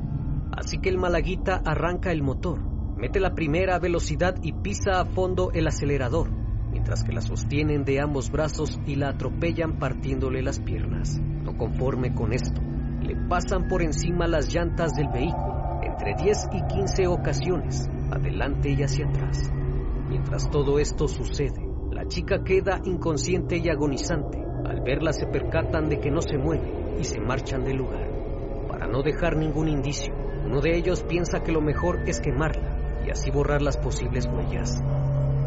Así 0.53 0.79
que 0.79 0.89
el 0.89 0.99
malaguita 0.99 1.63
arranca 1.65 2.13
el 2.13 2.23
motor, 2.23 2.61
mete 2.97 3.21
la 3.21 3.35
primera 3.35 3.79
velocidad 3.79 4.37
y 4.43 4.53
pisa 4.53 5.01
a 5.01 5.05
fondo 5.05 5.51
el 5.53 5.67
acelerador 5.67 6.45
mientras 6.75 7.05
que 7.05 7.13
la 7.13 7.21
sostienen 7.21 7.85
de 7.85 8.01
ambos 8.01 8.33
brazos 8.33 8.81
y 8.85 8.97
la 8.97 9.11
atropellan 9.11 9.79
partiéndole 9.79 10.43
las 10.43 10.59
piernas. 10.59 11.21
No 11.21 11.57
conforme 11.57 12.13
con 12.15 12.33
esto, 12.33 12.61
le 13.01 13.15
pasan 13.29 13.69
por 13.69 13.81
encima 13.81 14.27
las 14.27 14.53
llantas 14.53 14.91
del 14.93 15.07
vehículo, 15.09 15.54
entre 15.95 16.15
10 16.17 16.49
y 16.51 16.67
15 16.67 17.07
ocasiones, 17.07 17.89
adelante 18.11 18.71
y 18.71 18.83
hacia 18.83 19.07
atrás. 19.07 19.49
Mientras 20.09 20.51
todo 20.51 20.81
esto 20.81 21.07
sucede, 21.07 21.65
la 21.93 22.09
chica 22.09 22.43
queda 22.43 22.81
inconsciente 22.85 23.59
y 23.59 23.69
agonizante. 23.69 24.43
Al 24.67 24.81
verla 24.81 25.13
se 25.13 25.27
percatan 25.27 25.89
de 25.89 26.01
que 26.01 26.11
no 26.11 26.21
se 26.21 26.37
mueve 26.37 26.97
y 26.99 27.05
se 27.05 27.21
marchan 27.21 27.63
del 27.63 27.77
lugar. 27.77 28.11
Para 28.69 28.89
no 28.89 29.03
dejar 29.03 29.37
ningún 29.37 29.69
indicio, 29.69 30.13
uno 30.45 30.61
de 30.61 30.77
ellos 30.77 31.05
piensa 31.05 31.45
que 31.45 31.53
lo 31.53 31.61
mejor 31.61 32.01
es 32.09 32.21
quemarla 32.21 33.03
y 33.07 33.11
así 33.11 33.31
borrar 33.31 33.63
las 33.63 33.77
posibles 33.77 34.27
huellas 34.27 34.83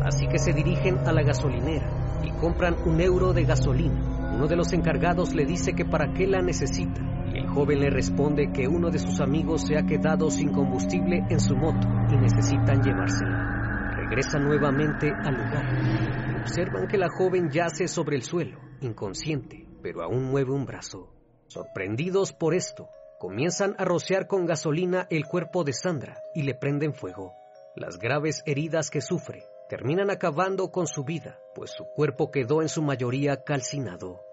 así 0.08 0.25
que 0.27 0.39
se 0.39 0.54
dirigen 0.54 1.00
a 1.06 1.12
la 1.12 1.22
gasolinera 1.22 2.22
y 2.24 2.32
compran 2.39 2.77
un 2.86 3.01
euro 3.01 3.34
de 3.34 3.44
gasolina. 3.44 4.32
Uno 4.34 4.48
de 4.48 4.56
los 4.56 4.72
encargados 4.72 5.34
le 5.34 5.46
dice 5.46 5.74
que 5.74 5.84
para 5.84 6.13
qué 6.13 6.27
la 6.27 6.42
necesita 6.42 7.16
joven 7.57 7.79
le 7.79 7.89
responde 7.89 8.51
que 8.53 8.67
uno 8.67 8.91
de 8.91 8.99
sus 8.99 9.19
amigos 9.19 9.63
se 9.65 9.77
ha 9.77 9.85
quedado 9.87 10.29
sin 10.29 10.53
combustible 10.53 11.25
en 11.27 11.39
su 11.39 11.55
moto 11.55 11.87
y 12.11 12.17
necesitan 12.17 12.83
llevársela. 12.83 13.95
Regresan 13.95 14.43
nuevamente 14.43 15.11
al 15.11 15.33
lugar 15.33 16.37
observan 16.47 16.87
que 16.87 16.97
la 16.97 17.09
joven 17.09 17.49
yace 17.49 17.87
sobre 17.87 18.15
el 18.15 18.21
suelo, 18.21 18.59
inconsciente, 18.81 19.65
pero 19.81 20.03
aún 20.03 20.25
mueve 20.25 20.51
un 20.51 20.65
brazo. 20.65 21.11
Sorprendidos 21.47 22.31
por 22.31 22.53
esto, 22.53 22.89
comienzan 23.19 23.75
a 23.79 23.85
rociar 23.85 24.27
con 24.27 24.45
gasolina 24.45 25.07
el 25.09 25.25
cuerpo 25.25 25.63
de 25.63 25.73
Sandra 25.73 26.21
y 26.35 26.43
le 26.43 26.53
prenden 26.53 26.93
fuego. 26.93 27.33
Las 27.75 27.97
graves 27.97 28.43
heridas 28.45 28.91
que 28.91 29.01
sufre 29.01 29.43
terminan 29.67 30.09
acabando 30.09 30.71
con 30.71 30.87
su 30.87 31.03
vida, 31.03 31.39
pues 31.53 31.71
su 31.71 31.85
cuerpo 31.95 32.31
quedó 32.31 32.61
en 32.61 32.69
su 32.69 32.81
mayoría 32.81 33.43
calcinado. 33.43 34.26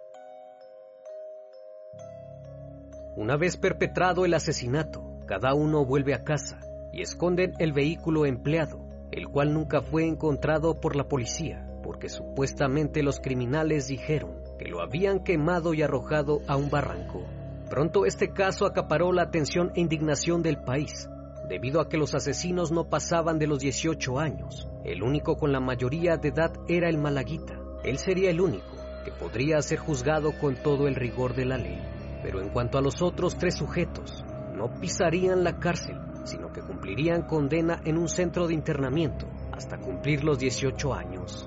Una 3.16 3.37
vez 3.37 3.56
perpetrado 3.56 4.25
el 4.25 4.35
asesinato, 4.35 5.21
cada 5.26 5.54
uno 5.54 5.85
vuelve 5.85 6.14
a 6.14 6.25
casa 6.25 6.59
y 6.92 7.00
esconden 7.00 7.52
el 7.61 7.73
vehículo 7.73 8.26
empleado, 8.26 8.80
el 9.12 9.28
cual 9.28 9.54
nunca 9.54 9.83
fue 9.83 10.04
encontrado 10.04 10.80
por 10.80 10.97
la 10.97 11.06
policía, 11.06 11.64
porque 11.85 12.09
supuestamente 12.09 13.04
los 13.04 13.21
criminales 13.21 13.87
dijeron 13.87 14.42
que 14.59 14.66
lo 14.66 14.83
habían 14.83 15.23
quemado 15.23 15.75
y 15.75 15.83
arrojado 15.83 16.40
a 16.49 16.56
un 16.56 16.71
barranco. 16.71 17.23
Pronto 17.71 18.04
este 18.04 18.33
caso 18.33 18.66
acaparó 18.66 19.12
la 19.12 19.23
atención 19.23 19.71
e 19.76 19.80
indignación 19.80 20.42
del 20.42 20.56
país, 20.56 21.09
debido 21.49 21.80
a 21.80 21.88
que 21.88 21.99
los 21.99 22.16
asesinos 22.16 22.73
no 22.73 22.88
pasaban 22.88 23.38
de 23.38 23.47
los 23.47 23.61
18 23.61 24.18
años. 24.18 24.68
El 24.85 25.04
único 25.04 25.37
con 25.37 25.52
la 25.52 25.61
mayoría 25.61 26.16
de 26.16 26.30
edad 26.30 26.52
era 26.66 26.88
el 26.88 26.99
Malaguita. 26.99 27.61
Él 27.85 27.99
sería 27.99 28.30
el 28.30 28.40
único 28.40 28.75
que 29.04 29.12
podría 29.12 29.62
ser 29.62 29.78
juzgado 29.78 30.33
con 30.40 30.56
todo 30.56 30.88
el 30.88 30.97
rigor 30.97 31.35
de 31.35 31.44
la 31.44 31.59
ley. 31.59 31.93
Pero 32.24 32.40
en 32.40 32.48
cuanto 32.48 32.78
a 32.78 32.80
los 32.80 33.02
otros 33.02 33.36
tres 33.36 33.54
sujetos, 33.54 34.24
no 34.56 34.80
pisarían 34.80 35.44
la 35.44 35.58
cárcel, 35.58 36.00
sino 36.24 36.50
que 36.50 36.62
cumplirían 36.62 37.26
condena 37.26 37.82
en 37.84 37.98
un 37.98 38.08
centro 38.08 38.48
de 38.48 38.54
internamiento 38.54 39.26
hasta 39.52 39.76
cumplir 39.76 40.24
los 40.24 40.38
18 40.38 40.94
años. 40.94 41.46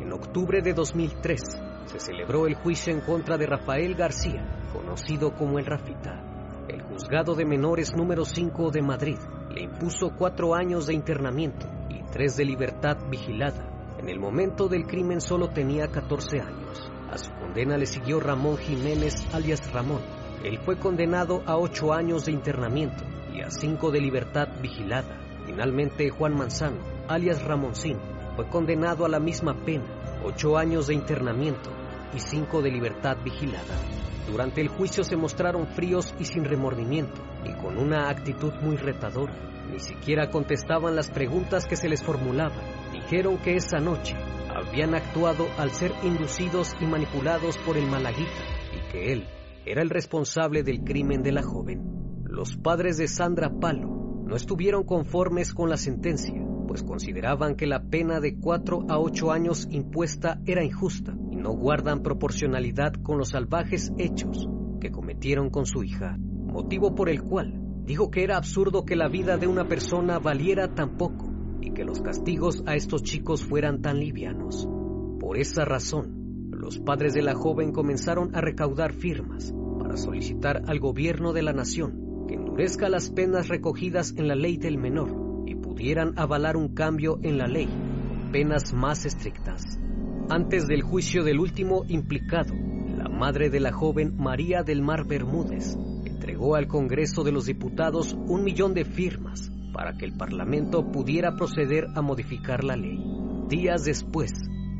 En 0.00 0.10
octubre 0.14 0.62
de 0.62 0.72
2003 0.72 1.42
se 1.84 2.00
celebró 2.00 2.46
el 2.46 2.54
juicio 2.54 2.94
en 2.94 3.02
contra 3.02 3.36
de 3.36 3.46
Rafael 3.46 3.94
García, 3.94 4.42
conocido 4.72 5.34
como 5.34 5.58
el 5.58 5.66
Rafita. 5.66 6.64
El 6.66 6.80
juzgado 6.80 7.34
de 7.34 7.44
menores 7.44 7.94
número 7.94 8.24
5 8.24 8.70
de 8.70 8.80
Madrid 8.80 9.18
le 9.50 9.64
impuso 9.64 10.12
cuatro 10.16 10.54
años 10.54 10.86
de 10.86 10.94
internamiento 10.94 11.66
y 11.90 12.02
tres 12.10 12.38
de 12.38 12.46
libertad 12.46 12.96
vigilada. 13.10 13.68
En 13.98 14.08
el 14.08 14.18
momento 14.18 14.66
del 14.66 14.86
crimen 14.86 15.20
solo 15.20 15.50
tenía 15.50 15.88
14 15.88 16.40
años. 16.40 16.90
A 17.10 17.18
su 17.18 17.30
condena 17.32 17.76
le 17.76 17.86
siguió 17.86 18.20
Ramón 18.20 18.56
Jiménez, 18.56 19.26
alias 19.32 19.72
Ramón. 19.72 20.00
Él 20.44 20.58
fue 20.58 20.76
condenado 20.76 21.42
a 21.46 21.56
ocho 21.56 21.92
años 21.92 22.26
de 22.26 22.32
internamiento 22.32 23.04
y 23.32 23.42
a 23.42 23.50
cinco 23.50 23.90
de 23.90 24.00
libertad 24.00 24.48
vigilada. 24.60 25.16
Finalmente, 25.46 26.10
Juan 26.10 26.36
Manzano, 26.36 26.78
alias 27.08 27.42
Ramoncín, 27.42 27.98
fue 28.34 28.48
condenado 28.48 29.04
a 29.04 29.08
la 29.08 29.20
misma 29.20 29.54
pena, 29.64 29.84
ocho 30.24 30.58
años 30.58 30.88
de 30.88 30.94
internamiento 30.94 31.70
y 32.14 32.20
cinco 32.20 32.60
de 32.60 32.70
libertad 32.70 33.16
vigilada. 33.24 33.74
Durante 34.28 34.60
el 34.60 34.68
juicio 34.68 35.04
se 35.04 35.16
mostraron 35.16 35.68
fríos 35.68 36.12
y 36.18 36.24
sin 36.24 36.44
remordimiento, 36.44 37.22
y 37.44 37.52
con 37.54 37.78
una 37.78 38.10
actitud 38.10 38.52
muy 38.60 38.76
retadora. 38.76 39.34
Ni 39.70 39.78
siquiera 39.78 40.30
contestaban 40.30 40.96
las 40.96 41.10
preguntas 41.10 41.66
que 41.66 41.76
se 41.76 41.88
les 41.88 42.02
formulaban. 42.02 42.60
Dijeron 42.92 43.38
que 43.38 43.54
esa 43.54 43.78
noche 43.78 44.16
habían 44.68 44.94
actuado 44.94 45.46
al 45.58 45.70
ser 45.70 45.92
inducidos 46.02 46.74
y 46.80 46.86
manipulados 46.86 47.58
por 47.58 47.76
el 47.76 47.86
malaguita, 47.86 48.30
y 48.74 48.92
que 48.92 49.12
él 49.12 49.26
era 49.64 49.82
el 49.82 49.90
responsable 49.90 50.62
del 50.62 50.84
crimen 50.84 51.22
de 51.22 51.32
la 51.32 51.42
joven. 51.42 52.22
Los 52.24 52.56
padres 52.56 52.96
de 52.96 53.08
Sandra 53.08 53.50
Palo 53.60 54.24
no 54.26 54.36
estuvieron 54.36 54.84
conformes 54.84 55.52
con 55.54 55.70
la 55.70 55.76
sentencia, 55.76 56.34
pues 56.66 56.82
consideraban 56.82 57.56
que 57.56 57.66
la 57.66 57.84
pena 57.84 58.20
de 58.20 58.38
4 58.38 58.86
a 58.88 58.98
8 58.98 59.32
años 59.32 59.68
impuesta 59.70 60.40
era 60.46 60.64
injusta 60.64 61.14
y 61.30 61.36
no 61.36 61.50
guardan 61.52 62.02
proporcionalidad 62.02 62.92
con 63.02 63.18
los 63.18 63.30
salvajes 63.30 63.92
hechos 63.98 64.48
que 64.80 64.90
cometieron 64.90 65.50
con 65.50 65.66
su 65.66 65.84
hija, 65.84 66.16
motivo 66.18 66.94
por 66.94 67.08
el 67.08 67.22
cual 67.22 67.60
dijo 67.84 68.10
que 68.10 68.24
era 68.24 68.36
absurdo 68.36 68.84
que 68.84 68.96
la 68.96 69.08
vida 69.08 69.36
de 69.36 69.46
una 69.46 69.66
persona 69.68 70.18
valiera 70.18 70.74
tan 70.74 70.96
poco 70.96 71.35
y 71.60 71.72
que 71.72 71.84
los 71.84 72.00
castigos 72.00 72.62
a 72.66 72.74
estos 72.74 73.02
chicos 73.02 73.44
fueran 73.44 73.82
tan 73.82 73.98
livianos. 73.98 74.68
Por 75.18 75.38
esa 75.38 75.64
razón, 75.64 76.50
los 76.50 76.78
padres 76.78 77.14
de 77.14 77.22
la 77.22 77.34
joven 77.34 77.72
comenzaron 77.72 78.34
a 78.34 78.40
recaudar 78.40 78.92
firmas 78.92 79.54
para 79.78 79.96
solicitar 79.96 80.62
al 80.66 80.78
gobierno 80.80 81.32
de 81.32 81.42
la 81.42 81.52
nación 81.52 82.26
que 82.26 82.34
endurezca 82.34 82.88
las 82.88 83.10
penas 83.10 83.48
recogidas 83.48 84.14
en 84.16 84.28
la 84.28 84.34
ley 84.34 84.56
del 84.56 84.78
menor 84.78 85.44
y 85.46 85.54
pudieran 85.54 86.14
avalar 86.16 86.56
un 86.56 86.74
cambio 86.74 87.18
en 87.22 87.38
la 87.38 87.46
ley 87.46 87.68
con 88.08 88.32
penas 88.32 88.72
más 88.72 89.04
estrictas. 89.04 89.78
Antes 90.28 90.66
del 90.66 90.82
juicio 90.82 91.22
del 91.22 91.38
último 91.38 91.84
implicado, 91.88 92.52
la 92.96 93.08
madre 93.08 93.48
de 93.48 93.60
la 93.60 93.72
joven 93.72 94.16
María 94.16 94.62
del 94.62 94.82
Mar 94.82 95.06
Bermúdez 95.06 95.76
entregó 96.04 96.56
al 96.56 96.66
Congreso 96.66 97.22
de 97.22 97.32
los 97.32 97.46
Diputados 97.46 98.16
un 98.26 98.42
millón 98.42 98.74
de 98.74 98.84
firmas 98.84 99.52
para 99.76 99.92
que 99.92 100.06
el 100.06 100.14
Parlamento 100.14 100.90
pudiera 100.90 101.36
proceder 101.36 101.88
a 101.94 102.00
modificar 102.00 102.64
la 102.64 102.76
ley. 102.76 102.98
Días 103.46 103.84
después, 103.84 104.32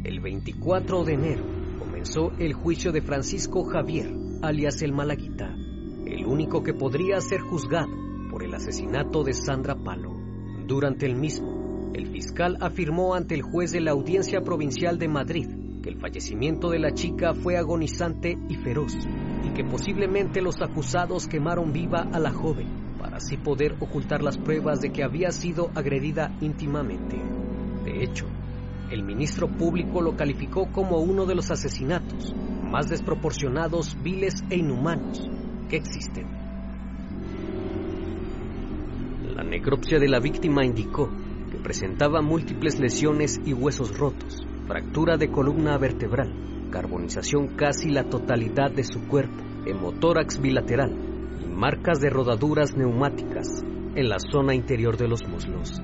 el 0.05 0.21
24 0.21 1.05
de 1.05 1.13
enero, 1.13 1.45
comenzó 1.79 2.33
el 2.39 2.55
juicio 2.55 2.93
de 2.93 3.03
Francisco 3.03 3.65
Javier, 3.65 4.11
alias 4.41 4.81
el 4.81 4.95
Malaguita, 4.95 5.55
el 6.07 6.25
único 6.25 6.63
que 6.63 6.73
podría 6.73 7.21
ser 7.21 7.43
juzgado 7.43 7.91
por 8.31 8.43
el 8.43 8.55
asesinato 8.55 9.23
de 9.23 9.35
Sandra 9.35 9.75
Palo. 9.75 10.17
Durante 10.67 11.05
el 11.05 11.15
mismo, 11.17 11.91
el 11.93 12.07
fiscal 12.07 12.57
afirmó 12.63 13.15
ante 13.15 13.35
el 13.35 13.43
juez 13.43 13.73
de 13.73 13.83
la 13.83 13.91
Audiencia 13.91 14.41
Provincial 14.41 14.99
de 14.99 15.09
Madrid 15.09 15.47
que 15.83 15.91
el 15.91 16.01
fallecimiento 16.01 16.71
de 16.71 16.79
la 16.79 16.93
chica 16.93 17.35
fue 17.35 17.59
agonizante 17.59 18.39
y 18.49 18.57
feroz 18.57 18.97
y 19.45 19.51
que 19.51 19.63
posiblemente 19.63 20.41
los 20.41 20.63
acusados 20.63 21.29
quemaron 21.29 21.75
viva 21.75 22.09
a 22.11 22.19
la 22.19 22.33
joven 22.33 22.86
así 23.17 23.37
poder 23.37 23.75
ocultar 23.81 24.23
las 24.23 24.39
pruebas 24.39 24.81
de 24.81 24.91
que 24.91 25.03
había 25.03 25.31
sido 25.33 25.71
agredida 25.75 26.37
íntimamente. 26.41 27.17
De 27.85 28.05
hecho, 28.05 28.27
el 28.91 29.03
ministro 29.03 29.49
público 29.49 30.01
lo 30.01 30.17
calificó 30.17 30.71
como 30.71 30.99
uno 30.99 31.27
de 31.27 31.35
los 31.35 31.51
asesinatos 31.51 32.35
más 32.63 32.89
desproporcionados, 32.89 33.97
viles 34.03 34.45
e 34.51 34.57
inhumanos 34.57 35.29
que 35.69 35.77
existen. 35.77 36.27
La 39.35 39.43
necropsia 39.43 39.99
de 39.99 40.09
la 40.09 40.21
víctima 40.21 40.65
indicó 40.65 41.09
que 41.51 41.59
presentaba 41.59 42.21
múltiples 42.23 42.79
lesiones 42.79 43.41
y 43.45 43.53
huesos 43.53 43.97
rotos, 43.97 44.47
fractura 44.67 45.17
de 45.17 45.31
columna 45.31 45.79
vertebral, 45.79 46.69
carbonización 46.71 47.57
casi 47.57 47.91
la 47.91 48.05
totalidad 48.05 48.71
de 48.73 48.85
su 48.85 49.07
cuerpo, 49.07 49.43
hemotórax 49.65 50.41
bilateral 50.41 51.16
y 51.43 51.47
marcas 51.47 52.01
de 52.01 52.11
rodaduras 52.11 52.77
neumáticas 52.77 53.63
en 53.95 54.09
la 54.09 54.19
zona 54.19 54.55
interior 54.55 54.97
de 54.97 55.09
los 55.09 55.27
muslos. 55.27 55.81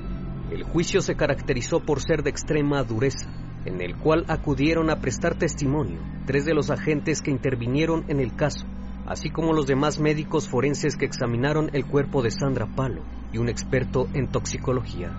El 0.50 0.64
juicio 0.64 1.00
se 1.00 1.14
caracterizó 1.14 1.80
por 1.80 2.00
ser 2.00 2.22
de 2.22 2.30
extrema 2.30 2.82
dureza, 2.82 3.30
en 3.64 3.80
el 3.80 3.96
cual 3.96 4.24
acudieron 4.28 4.90
a 4.90 5.00
prestar 5.00 5.36
testimonio 5.36 6.00
tres 6.26 6.44
de 6.44 6.54
los 6.54 6.70
agentes 6.70 7.22
que 7.22 7.30
intervinieron 7.30 8.04
en 8.08 8.20
el 8.20 8.34
caso, 8.34 8.66
así 9.06 9.30
como 9.30 9.52
los 9.52 9.66
demás 9.66 9.98
médicos 9.98 10.48
forenses 10.48 10.96
que 10.96 11.06
examinaron 11.06 11.70
el 11.72 11.86
cuerpo 11.86 12.22
de 12.22 12.30
Sandra 12.30 12.66
Palo 12.66 13.02
y 13.32 13.38
un 13.38 13.48
experto 13.48 14.08
en 14.14 14.28
toxicología, 14.28 15.10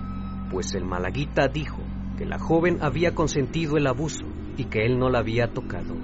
pues 0.51 0.75
el 0.75 0.85
malaguita 0.85 1.47
dijo 1.47 1.81
que 2.17 2.25
la 2.25 2.37
joven 2.37 2.77
había 2.81 3.15
consentido 3.15 3.77
el 3.77 3.87
abuso 3.87 4.25
y 4.55 4.65
que 4.65 4.85
él 4.85 4.99
no 4.99 5.09
la 5.09 5.19
había 5.19 5.47
tocado. 5.47 5.95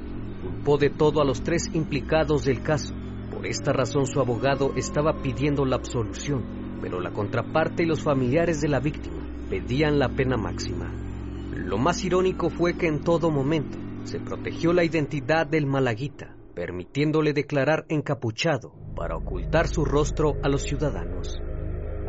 Culpó 0.42 0.78
de 0.78 0.90
todo 0.90 1.22
a 1.22 1.26
los 1.26 1.44
tres 1.44 1.70
implicados 1.74 2.46
del 2.46 2.62
caso. 2.62 2.96
Por 3.40 3.48
esta 3.48 3.72
razón 3.72 4.06
su 4.06 4.20
abogado 4.20 4.74
estaba 4.76 5.22
pidiendo 5.22 5.64
la 5.64 5.78
absolución, 5.78 6.78
pero 6.82 7.00
la 7.00 7.12
contraparte 7.12 7.84
y 7.84 7.86
los 7.86 8.04
familiares 8.04 8.60
de 8.60 8.68
la 8.68 8.82
víctima 8.82 9.26
pedían 9.50 9.98
la 9.98 10.10
pena 10.10 10.36
máxima. 10.36 10.94
Lo 11.54 11.78
más 11.78 12.04
irónico 12.04 12.50
fue 12.50 12.78
que 12.78 12.88
en 12.88 13.00
todo 13.00 13.32
momento 13.32 13.78
se 14.04 14.20
protegió 14.20 14.74
la 14.74 14.84
identidad 14.84 15.48
del 15.48 15.68
malaguita, 15.68 16.36
permitiéndole 16.54 17.32
declarar 17.32 17.86
encapuchado 17.88 18.74
para 18.94 19.16
ocultar 19.16 19.70
su 19.70 19.86
rostro 19.86 20.34
a 20.44 20.50
los 20.50 20.64
ciudadanos. 20.64 21.40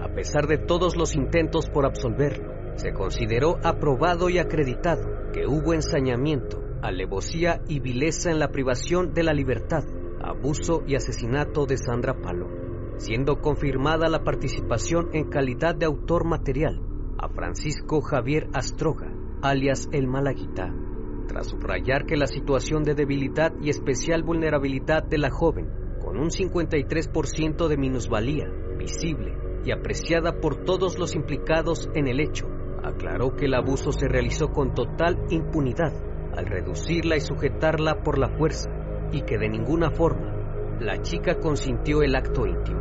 A 0.03 0.13
pesar 0.13 0.49
de 0.49 0.59
todos 0.59 0.97
los 0.97 1.15
intentos 1.15 1.71
por 1.71 1.87
absolverlo, 1.87 2.75
se 2.75 2.93
consideró 2.93 3.59
aprobado 3.63 4.31
y 4.31 4.39
acreditado 4.39 5.31
que 5.33 5.47
hubo 5.47 5.75
ensañamiento, 5.75 6.61
alevosía 6.83 7.61
y 7.69 7.79
vileza 7.79 8.33
en 8.33 8.41
la 8.41 8.49
privación 8.49 9.15
de 9.15 9.23
la 9.23 9.33
libertad, 9.33 9.85
abuso 10.21 10.83
y 10.87 10.95
asesinato 10.95 11.67
de 11.67 11.77
Sandra 11.77 12.21
Palo, 12.21 12.49
siendo 12.97 13.41
confirmada 13.41 14.09
la 14.09 14.23
participación 14.23 15.09
en 15.13 15.29
calidad 15.29 15.75
de 15.75 15.87
autor 15.87 16.25
material 16.25 16.81
a 17.19 17.29
Francisco 17.29 18.01
Javier 18.01 18.49
Astroga, 18.53 19.13
alias 19.43 19.89
el 19.93 20.07
Malaguita, 20.07 20.75
tras 21.27 21.49
subrayar 21.49 22.07
que 22.07 22.17
la 22.17 22.27
situación 22.27 22.83
de 22.83 22.95
debilidad 22.95 23.53
y 23.61 23.71
especial 23.71 24.23
vulnerabilidad 24.23 25.05
de 25.05 25.19
la 25.19 25.31
joven, 25.31 25.69
con 26.01 26.19
un 26.19 26.31
53% 26.31 27.69
de 27.69 27.77
minusvalía 27.77 28.47
visible 28.79 29.37
y 29.65 29.73
apreciada 29.73 30.41
por 30.41 30.65
todos 30.65 30.99
los 30.99 31.15
implicados 31.15 31.91
en 31.95 32.09
el 32.09 32.21
hecho, 32.21 32.47
aclaró 32.83 33.37
que 33.37 33.45
el 33.45 33.55
abuso 33.55 33.93
se 33.93 34.09
realizó 34.09 34.49
con 34.49 34.75
total 34.75 35.19
impunidad 35.29 35.93
al 36.35 36.47
reducirla 36.47 37.17
y 37.17 37.21
sujetarla 37.21 38.03
por 38.03 38.19
la 38.19 38.31
fuerza 38.39 38.80
y 39.13 39.23
que 39.23 39.39
de 39.39 39.49
ninguna 39.49 39.91
forma 39.91 40.41
la 40.81 41.01
chica 41.03 41.39
consintió 41.39 42.03
el 42.03 42.17
acto 42.17 42.47
íntimo. 42.47 42.81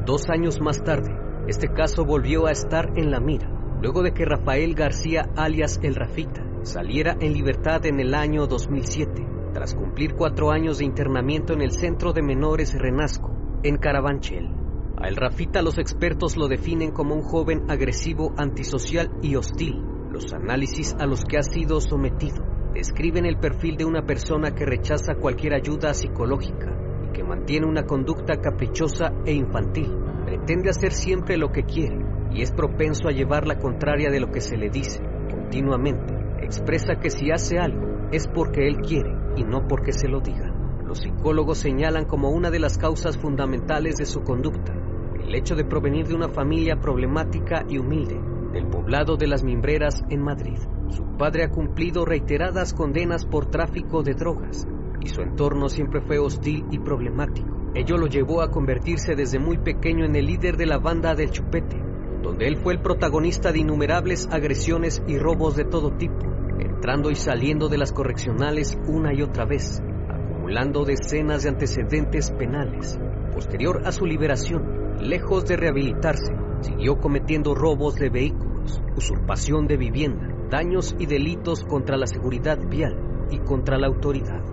Dos 0.05 0.29
años 0.29 0.61
más 0.61 0.83
tarde, 0.83 1.15
este 1.47 1.67
caso 1.69 2.05
volvió 2.05 2.45
a 2.47 2.51
estar 2.51 2.91
en 2.95 3.11
la 3.11 3.19
mira, 3.19 3.49
luego 3.81 4.03
de 4.03 4.13
que 4.13 4.25
Rafael 4.25 4.75
García, 4.75 5.29
alias 5.35 5.79
El 5.81 5.95
Rafita, 5.95 6.43
saliera 6.63 7.15
en 7.19 7.33
libertad 7.33 7.85
en 7.85 7.99
el 7.99 8.13
año 8.13 8.47
2007 8.47 9.35
tras 9.55 9.73
cumplir 9.73 10.15
cuatro 10.15 10.51
años 10.51 10.79
de 10.79 10.85
internamiento 10.85 11.53
en 11.53 11.61
el 11.61 11.71
Centro 11.71 12.11
de 12.11 12.21
Menores 12.21 12.77
Renasco, 12.77 13.31
en 13.63 13.77
Carabanchel. 13.77 14.49
A 14.97 15.07
El 15.07 15.15
Rafita 15.15 15.61
los 15.61 15.77
expertos 15.77 16.35
lo 16.35 16.49
definen 16.49 16.91
como 16.91 17.15
un 17.15 17.21
joven 17.21 17.63
agresivo, 17.69 18.33
antisocial 18.37 19.09
y 19.21 19.37
hostil. 19.37 19.94
Los 20.15 20.31
análisis 20.31 20.95
a 20.97 21.05
los 21.05 21.25
que 21.25 21.37
ha 21.37 21.43
sido 21.43 21.81
sometido 21.81 22.41
describen 22.73 23.25
el 23.25 23.35
perfil 23.35 23.75
de 23.75 23.83
una 23.83 24.03
persona 24.03 24.51
que 24.51 24.65
rechaza 24.65 25.15
cualquier 25.15 25.53
ayuda 25.53 25.93
psicológica 25.93 26.73
y 27.03 27.11
que 27.11 27.21
mantiene 27.21 27.67
una 27.67 27.83
conducta 27.83 28.37
caprichosa 28.37 29.11
e 29.25 29.33
infantil. 29.33 29.93
Pretende 30.23 30.69
hacer 30.69 30.93
siempre 30.93 31.35
lo 31.35 31.49
que 31.49 31.63
quiere 31.63 31.97
y 32.31 32.43
es 32.43 32.53
propenso 32.53 33.09
a 33.09 33.11
llevar 33.11 33.45
la 33.45 33.59
contraria 33.59 34.09
de 34.09 34.21
lo 34.21 34.31
que 34.31 34.39
se 34.39 34.55
le 34.55 34.69
dice 34.69 35.01
continuamente. 35.29 36.15
Expresa 36.41 36.95
que 36.95 37.09
si 37.09 37.29
hace 37.29 37.57
algo 37.59 38.07
es 38.13 38.25
porque 38.29 38.69
él 38.69 38.77
quiere 38.77 39.11
y 39.35 39.43
no 39.43 39.67
porque 39.67 39.91
se 39.91 40.07
lo 40.07 40.21
digan. 40.21 40.85
Los 40.87 40.99
psicólogos 40.99 41.57
señalan 41.57 42.05
como 42.05 42.29
una 42.29 42.51
de 42.51 42.59
las 42.59 42.77
causas 42.77 43.17
fundamentales 43.17 43.97
de 43.97 44.05
su 44.05 44.21
conducta 44.21 44.73
el 45.19 45.35
hecho 45.35 45.55
de 45.55 45.65
provenir 45.65 46.07
de 46.07 46.15
una 46.15 46.29
familia 46.29 46.75
problemática 46.75 47.65
y 47.67 47.79
humilde 47.79 48.34
del 48.55 48.67
poblado 48.67 49.17
de 49.17 49.27
las 49.27 49.43
Mimbreras 49.43 50.03
en 50.09 50.23
Madrid. 50.23 50.57
Su 50.89 51.03
padre 51.17 51.43
ha 51.43 51.49
cumplido 51.49 52.05
reiteradas 52.05 52.73
condenas 52.73 53.25
por 53.25 53.47
tráfico 53.47 54.01
de 54.01 54.13
drogas 54.13 54.65
y 55.01 55.09
su 55.09 55.21
entorno 55.21 55.67
siempre 55.67 55.99
fue 55.99 56.17
hostil 56.19 56.65
y 56.71 56.79
problemático. 56.79 57.71
Ello 57.75 57.97
lo 57.97 58.07
llevó 58.07 58.41
a 58.41 58.49
convertirse 58.49 59.15
desde 59.15 59.39
muy 59.39 59.57
pequeño 59.57 60.05
en 60.05 60.15
el 60.15 60.25
líder 60.25 60.55
de 60.55 60.65
la 60.67 60.77
banda 60.77 61.15
del 61.15 61.31
Chupete, 61.31 61.77
donde 62.23 62.47
él 62.47 62.55
fue 62.55 62.73
el 62.73 62.81
protagonista 62.81 63.51
de 63.51 63.59
innumerables 63.59 64.29
agresiones 64.31 65.03
y 65.05 65.17
robos 65.17 65.57
de 65.57 65.65
todo 65.65 65.91
tipo 65.91 66.35
entrando 66.57 67.09
y 67.09 67.15
saliendo 67.15 67.67
de 67.67 67.77
las 67.77 67.91
correccionales 67.91 68.77
una 68.87 69.13
y 69.13 69.21
otra 69.21 69.43
vez, 69.43 69.81
acumulando 70.07 70.85
decenas 70.85 71.43
de 71.43 71.49
antecedentes 71.49 72.31
penales. 72.31 72.99
Posterior 73.33 73.81
a 73.85 73.91
su 73.91 74.05
liberación, 74.05 74.97
lejos 75.01 75.45
de 75.45 75.57
rehabilitarse, 75.57 76.44
siguió 76.61 76.99
cometiendo 76.99 77.55
robos 77.55 77.95
de 77.95 78.09
vehículos, 78.09 78.81
usurpación 78.95 79.67
de 79.67 79.77
vivienda, 79.77 80.27
daños 80.49 80.95
y 80.99 81.05
delitos 81.05 81.63
contra 81.63 81.97
la 81.97 82.07
seguridad 82.07 82.57
vial 82.67 83.27
y 83.31 83.39
contra 83.39 83.77
la 83.77 83.87
autoridad, 83.87 84.43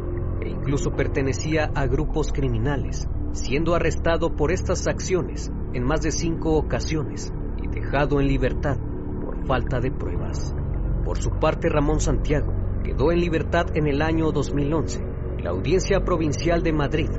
e 0.41 0.49
incluso 0.49 0.93
pertenecía 0.93 1.71
a 1.75 1.87
grupos 1.87 2.33
criminales, 2.33 3.09
siendo 3.33 3.75
arrestado 3.75 4.35
por 4.37 4.53
estas 4.53 4.87
acciones 4.87 5.53
en 5.73 5.85
más 5.85 6.03
de 6.03 6.13
cinco 6.13 6.57
ocasiones 6.57 7.33
y 7.63 7.69
dejado 7.69 8.21
en 8.21 8.29
libertad 8.29 8.77
por 9.25 9.47
falta 9.47 9.81
de 9.81 9.91
pruebas. 9.91 10.55
Por 11.05 11.19
su 11.19 11.31
parte, 11.31 11.69
Ramón 11.69 12.01
Santiago 12.01 12.53
quedó 12.83 13.13
en 13.13 13.21
libertad 13.21 13.67
en 13.75 13.87
el 13.87 14.03
año 14.03 14.33
2011 14.33 15.13
la 15.43 15.51
Audiencia 15.51 16.05
Provincial 16.05 16.63
de 16.63 16.73
Madrid 16.73 17.11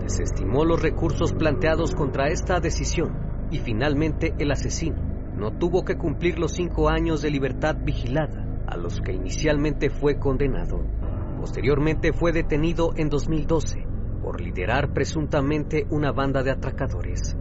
desestimó 0.00 0.64
los 0.64 0.80
recursos 0.80 1.32
planteados 1.32 1.96
contra 1.96 2.28
esta 2.28 2.60
decisión 2.60 3.31
y 3.52 3.58
finalmente 3.58 4.34
el 4.38 4.50
asesino 4.50 4.96
no 5.36 5.52
tuvo 5.52 5.84
que 5.84 5.96
cumplir 5.96 6.38
los 6.38 6.52
cinco 6.52 6.88
años 6.88 7.22
de 7.22 7.30
libertad 7.30 7.76
vigilada 7.84 8.64
a 8.66 8.76
los 8.76 9.00
que 9.00 9.12
inicialmente 9.12 9.90
fue 9.90 10.18
condenado. 10.18 10.80
Posteriormente 11.38 12.12
fue 12.12 12.32
detenido 12.32 12.92
en 12.96 13.08
2012 13.08 13.86
por 14.22 14.40
liderar 14.40 14.92
presuntamente 14.92 15.86
una 15.90 16.12
banda 16.12 16.42
de 16.42 16.50
atracadores. 16.50 17.36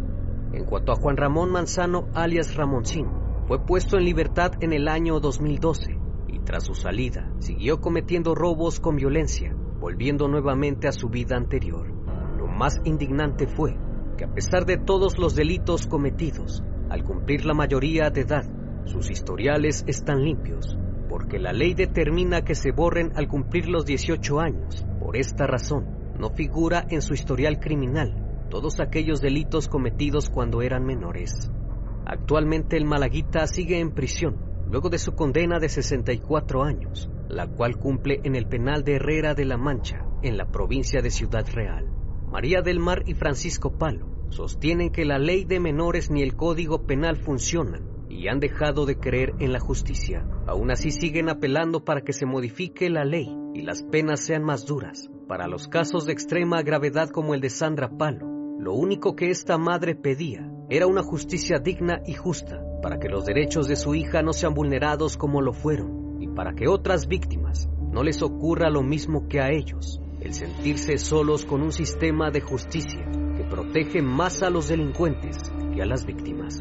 En 0.51 0.65
cuanto 0.65 0.91
a 0.91 0.95
Juan 0.95 1.15
Ramón 1.15 1.51
Manzano, 1.51 2.07
alias 2.13 2.55
Ramoncín, 2.55 3.07
fue 3.47 3.65
puesto 3.65 3.97
en 3.97 4.05
libertad 4.05 4.51
en 4.61 4.73
el 4.73 4.87
año 4.87 5.19
2012 5.19 5.97
y 6.27 6.39
tras 6.39 6.63
su 6.65 6.73
salida 6.73 7.31
siguió 7.39 7.79
cometiendo 7.79 8.35
robos 8.35 8.79
con 8.79 8.95
violencia, 8.95 9.55
volviendo 9.79 10.27
nuevamente 10.27 10.87
a 10.87 10.91
su 10.91 11.09
vida 11.09 11.37
anterior. 11.37 11.87
Lo 12.37 12.47
más 12.47 12.81
indignante 12.83 13.47
fue 13.47 13.77
a 14.23 14.33
pesar 14.33 14.65
de 14.65 14.77
todos 14.77 15.17
los 15.17 15.35
delitos 15.35 15.87
cometidos, 15.87 16.63
al 16.89 17.03
cumplir 17.03 17.45
la 17.45 17.53
mayoría 17.53 18.09
de 18.09 18.21
edad, 18.21 18.45
sus 18.85 19.09
historiales 19.09 19.83
están 19.87 20.23
limpios 20.23 20.77
porque 21.11 21.39
la 21.39 21.51
ley 21.51 21.73
determina 21.73 22.45
que 22.45 22.55
se 22.55 22.71
borren 22.71 23.11
al 23.17 23.27
cumplir 23.27 23.67
los 23.67 23.85
18 23.85 24.39
años. 24.39 24.85
Por 24.97 25.17
esta 25.17 25.45
razón, 25.45 25.85
no 26.17 26.29
figura 26.29 26.85
en 26.89 27.01
su 27.01 27.13
historial 27.13 27.59
criminal 27.59 28.45
todos 28.49 28.79
aquellos 28.79 29.19
delitos 29.19 29.67
cometidos 29.67 30.29
cuando 30.29 30.61
eran 30.61 30.85
menores. 30.85 31.51
Actualmente 32.05 32.77
el 32.77 32.85
Malaguita 32.85 33.45
sigue 33.45 33.81
en 33.81 33.91
prisión, 33.91 34.37
luego 34.69 34.87
de 34.87 34.99
su 34.99 35.13
condena 35.13 35.59
de 35.59 35.67
64 35.67 36.63
años, 36.63 37.09
la 37.27 37.47
cual 37.47 37.77
cumple 37.77 38.21
en 38.23 38.37
el 38.37 38.47
penal 38.47 38.85
de 38.85 38.95
Herrera 38.95 39.33
de 39.33 39.43
la 39.43 39.57
Mancha, 39.57 40.05
en 40.21 40.37
la 40.37 40.45
provincia 40.45 41.01
de 41.01 41.11
Ciudad 41.11 41.45
Real. 41.51 41.91
María 42.31 42.61
del 42.61 42.79
Mar 42.79 43.03
y 43.05 43.15
Francisco 43.15 43.77
Palo 43.77 44.10
sostienen 44.31 44.91
que 44.91 45.05
la 45.05 45.19
ley 45.19 45.43
de 45.43 45.59
menores 45.59 46.09
ni 46.09 46.21
el 46.23 46.35
código 46.35 46.87
penal 46.87 47.17
funcionan 47.17 47.83
y 48.09 48.27
han 48.29 48.39
dejado 48.39 48.85
de 48.85 48.97
creer 48.97 49.33
en 49.39 49.51
la 49.51 49.59
justicia. 49.59 50.25
Aún 50.47 50.71
así 50.71 50.91
siguen 50.91 51.29
apelando 51.29 51.83
para 51.83 52.01
que 52.01 52.13
se 52.13 52.25
modifique 52.25 52.89
la 52.89 53.03
ley 53.03 53.27
y 53.53 53.61
las 53.61 53.83
penas 53.83 54.21
sean 54.21 54.43
más 54.43 54.65
duras. 54.65 55.09
Para 55.27 55.47
los 55.47 55.67
casos 55.67 56.05
de 56.05 56.13
extrema 56.13 56.61
gravedad 56.61 57.09
como 57.09 57.33
el 57.33 57.41
de 57.41 57.49
Sandra 57.49 57.89
Palo, 57.89 58.27
lo 58.57 58.73
único 58.73 59.15
que 59.15 59.29
esta 59.29 59.57
madre 59.57 59.95
pedía 59.95 60.49
era 60.69 60.87
una 60.87 61.03
justicia 61.03 61.59
digna 61.59 62.01
y 62.05 62.13
justa 62.13 62.61
para 62.81 62.99
que 62.99 63.09
los 63.09 63.25
derechos 63.25 63.67
de 63.67 63.75
su 63.75 63.95
hija 63.95 64.21
no 64.21 64.33
sean 64.33 64.53
vulnerados 64.53 65.17
como 65.17 65.41
lo 65.41 65.53
fueron 65.53 66.21
y 66.21 66.27
para 66.27 66.53
que 66.53 66.67
otras 66.67 67.07
víctimas 67.07 67.69
no 67.91 68.03
les 68.03 68.21
ocurra 68.21 68.69
lo 68.69 68.81
mismo 68.81 69.27
que 69.27 69.41
a 69.41 69.49
ellos, 69.49 69.99
el 70.21 70.33
sentirse 70.33 70.97
solos 70.97 71.45
con 71.45 71.61
un 71.61 71.71
sistema 71.71 72.31
de 72.31 72.41
justicia 72.41 73.20
protege 73.51 74.01
más 74.01 74.41
a 74.41 74.49
los 74.49 74.69
delincuentes 74.69 75.37
que 75.75 75.81
a 75.81 75.85
las 75.85 76.05
víctimas. 76.05 76.57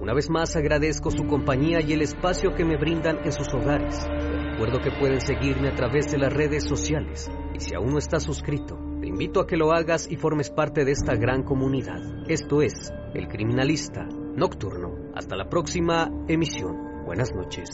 Una 0.00 0.14
vez 0.14 0.28
más 0.28 0.56
agradezco 0.56 1.12
su 1.12 1.26
compañía 1.26 1.80
y 1.80 1.92
el 1.92 2.02
espacio 2.02 2.52
que 2.54 2.64
me 2.64 2.76
brindan 2.76 3.18
en 3.24 3.32
sus 3.32 3.46
hogares. 3.54 4.04
recuerdo 4.50 4.80
que 4.80 4.90
pueden 4.90 5.20
seguirme 5.20 5.68
a 5.68 5.74
través 5.74 6.10
de 6.10 6.18
las 6.18 6.32
redes 6.32 6.64
sociales 6.64 7.30
y 7.54 7.60
si 7.60 7.74
aún 7.74 7.92
no 7.92 7.98
estás 7.98 8.24
suscrito, 8.24 8.76
te 9.00 9.06
invito 9.06 9.40
a 9.40 9.46
que 9.46 9.56
lo 9.56 9.72
hagas 9.72 10.10
y 10.10 10.16
formes 10.16 10.50
parte 10.50 10.84
de 10.84 10.92
esta 10.92 11.14
gran 11.14 11.44
comunidad. 11.44 12.00
Esto 12.28 12.62
es 12.62 12.92
El 13.14 13.28
Criminalista 13.28 14.06
Nocturno. 14.34 15.12
Hasta 15.14 15.36
la 15.36 15.48
próxima 15.48 16.10
emisión. 16.26 17.04
Buenas 17.04 17.32
noches. 17.32 17.68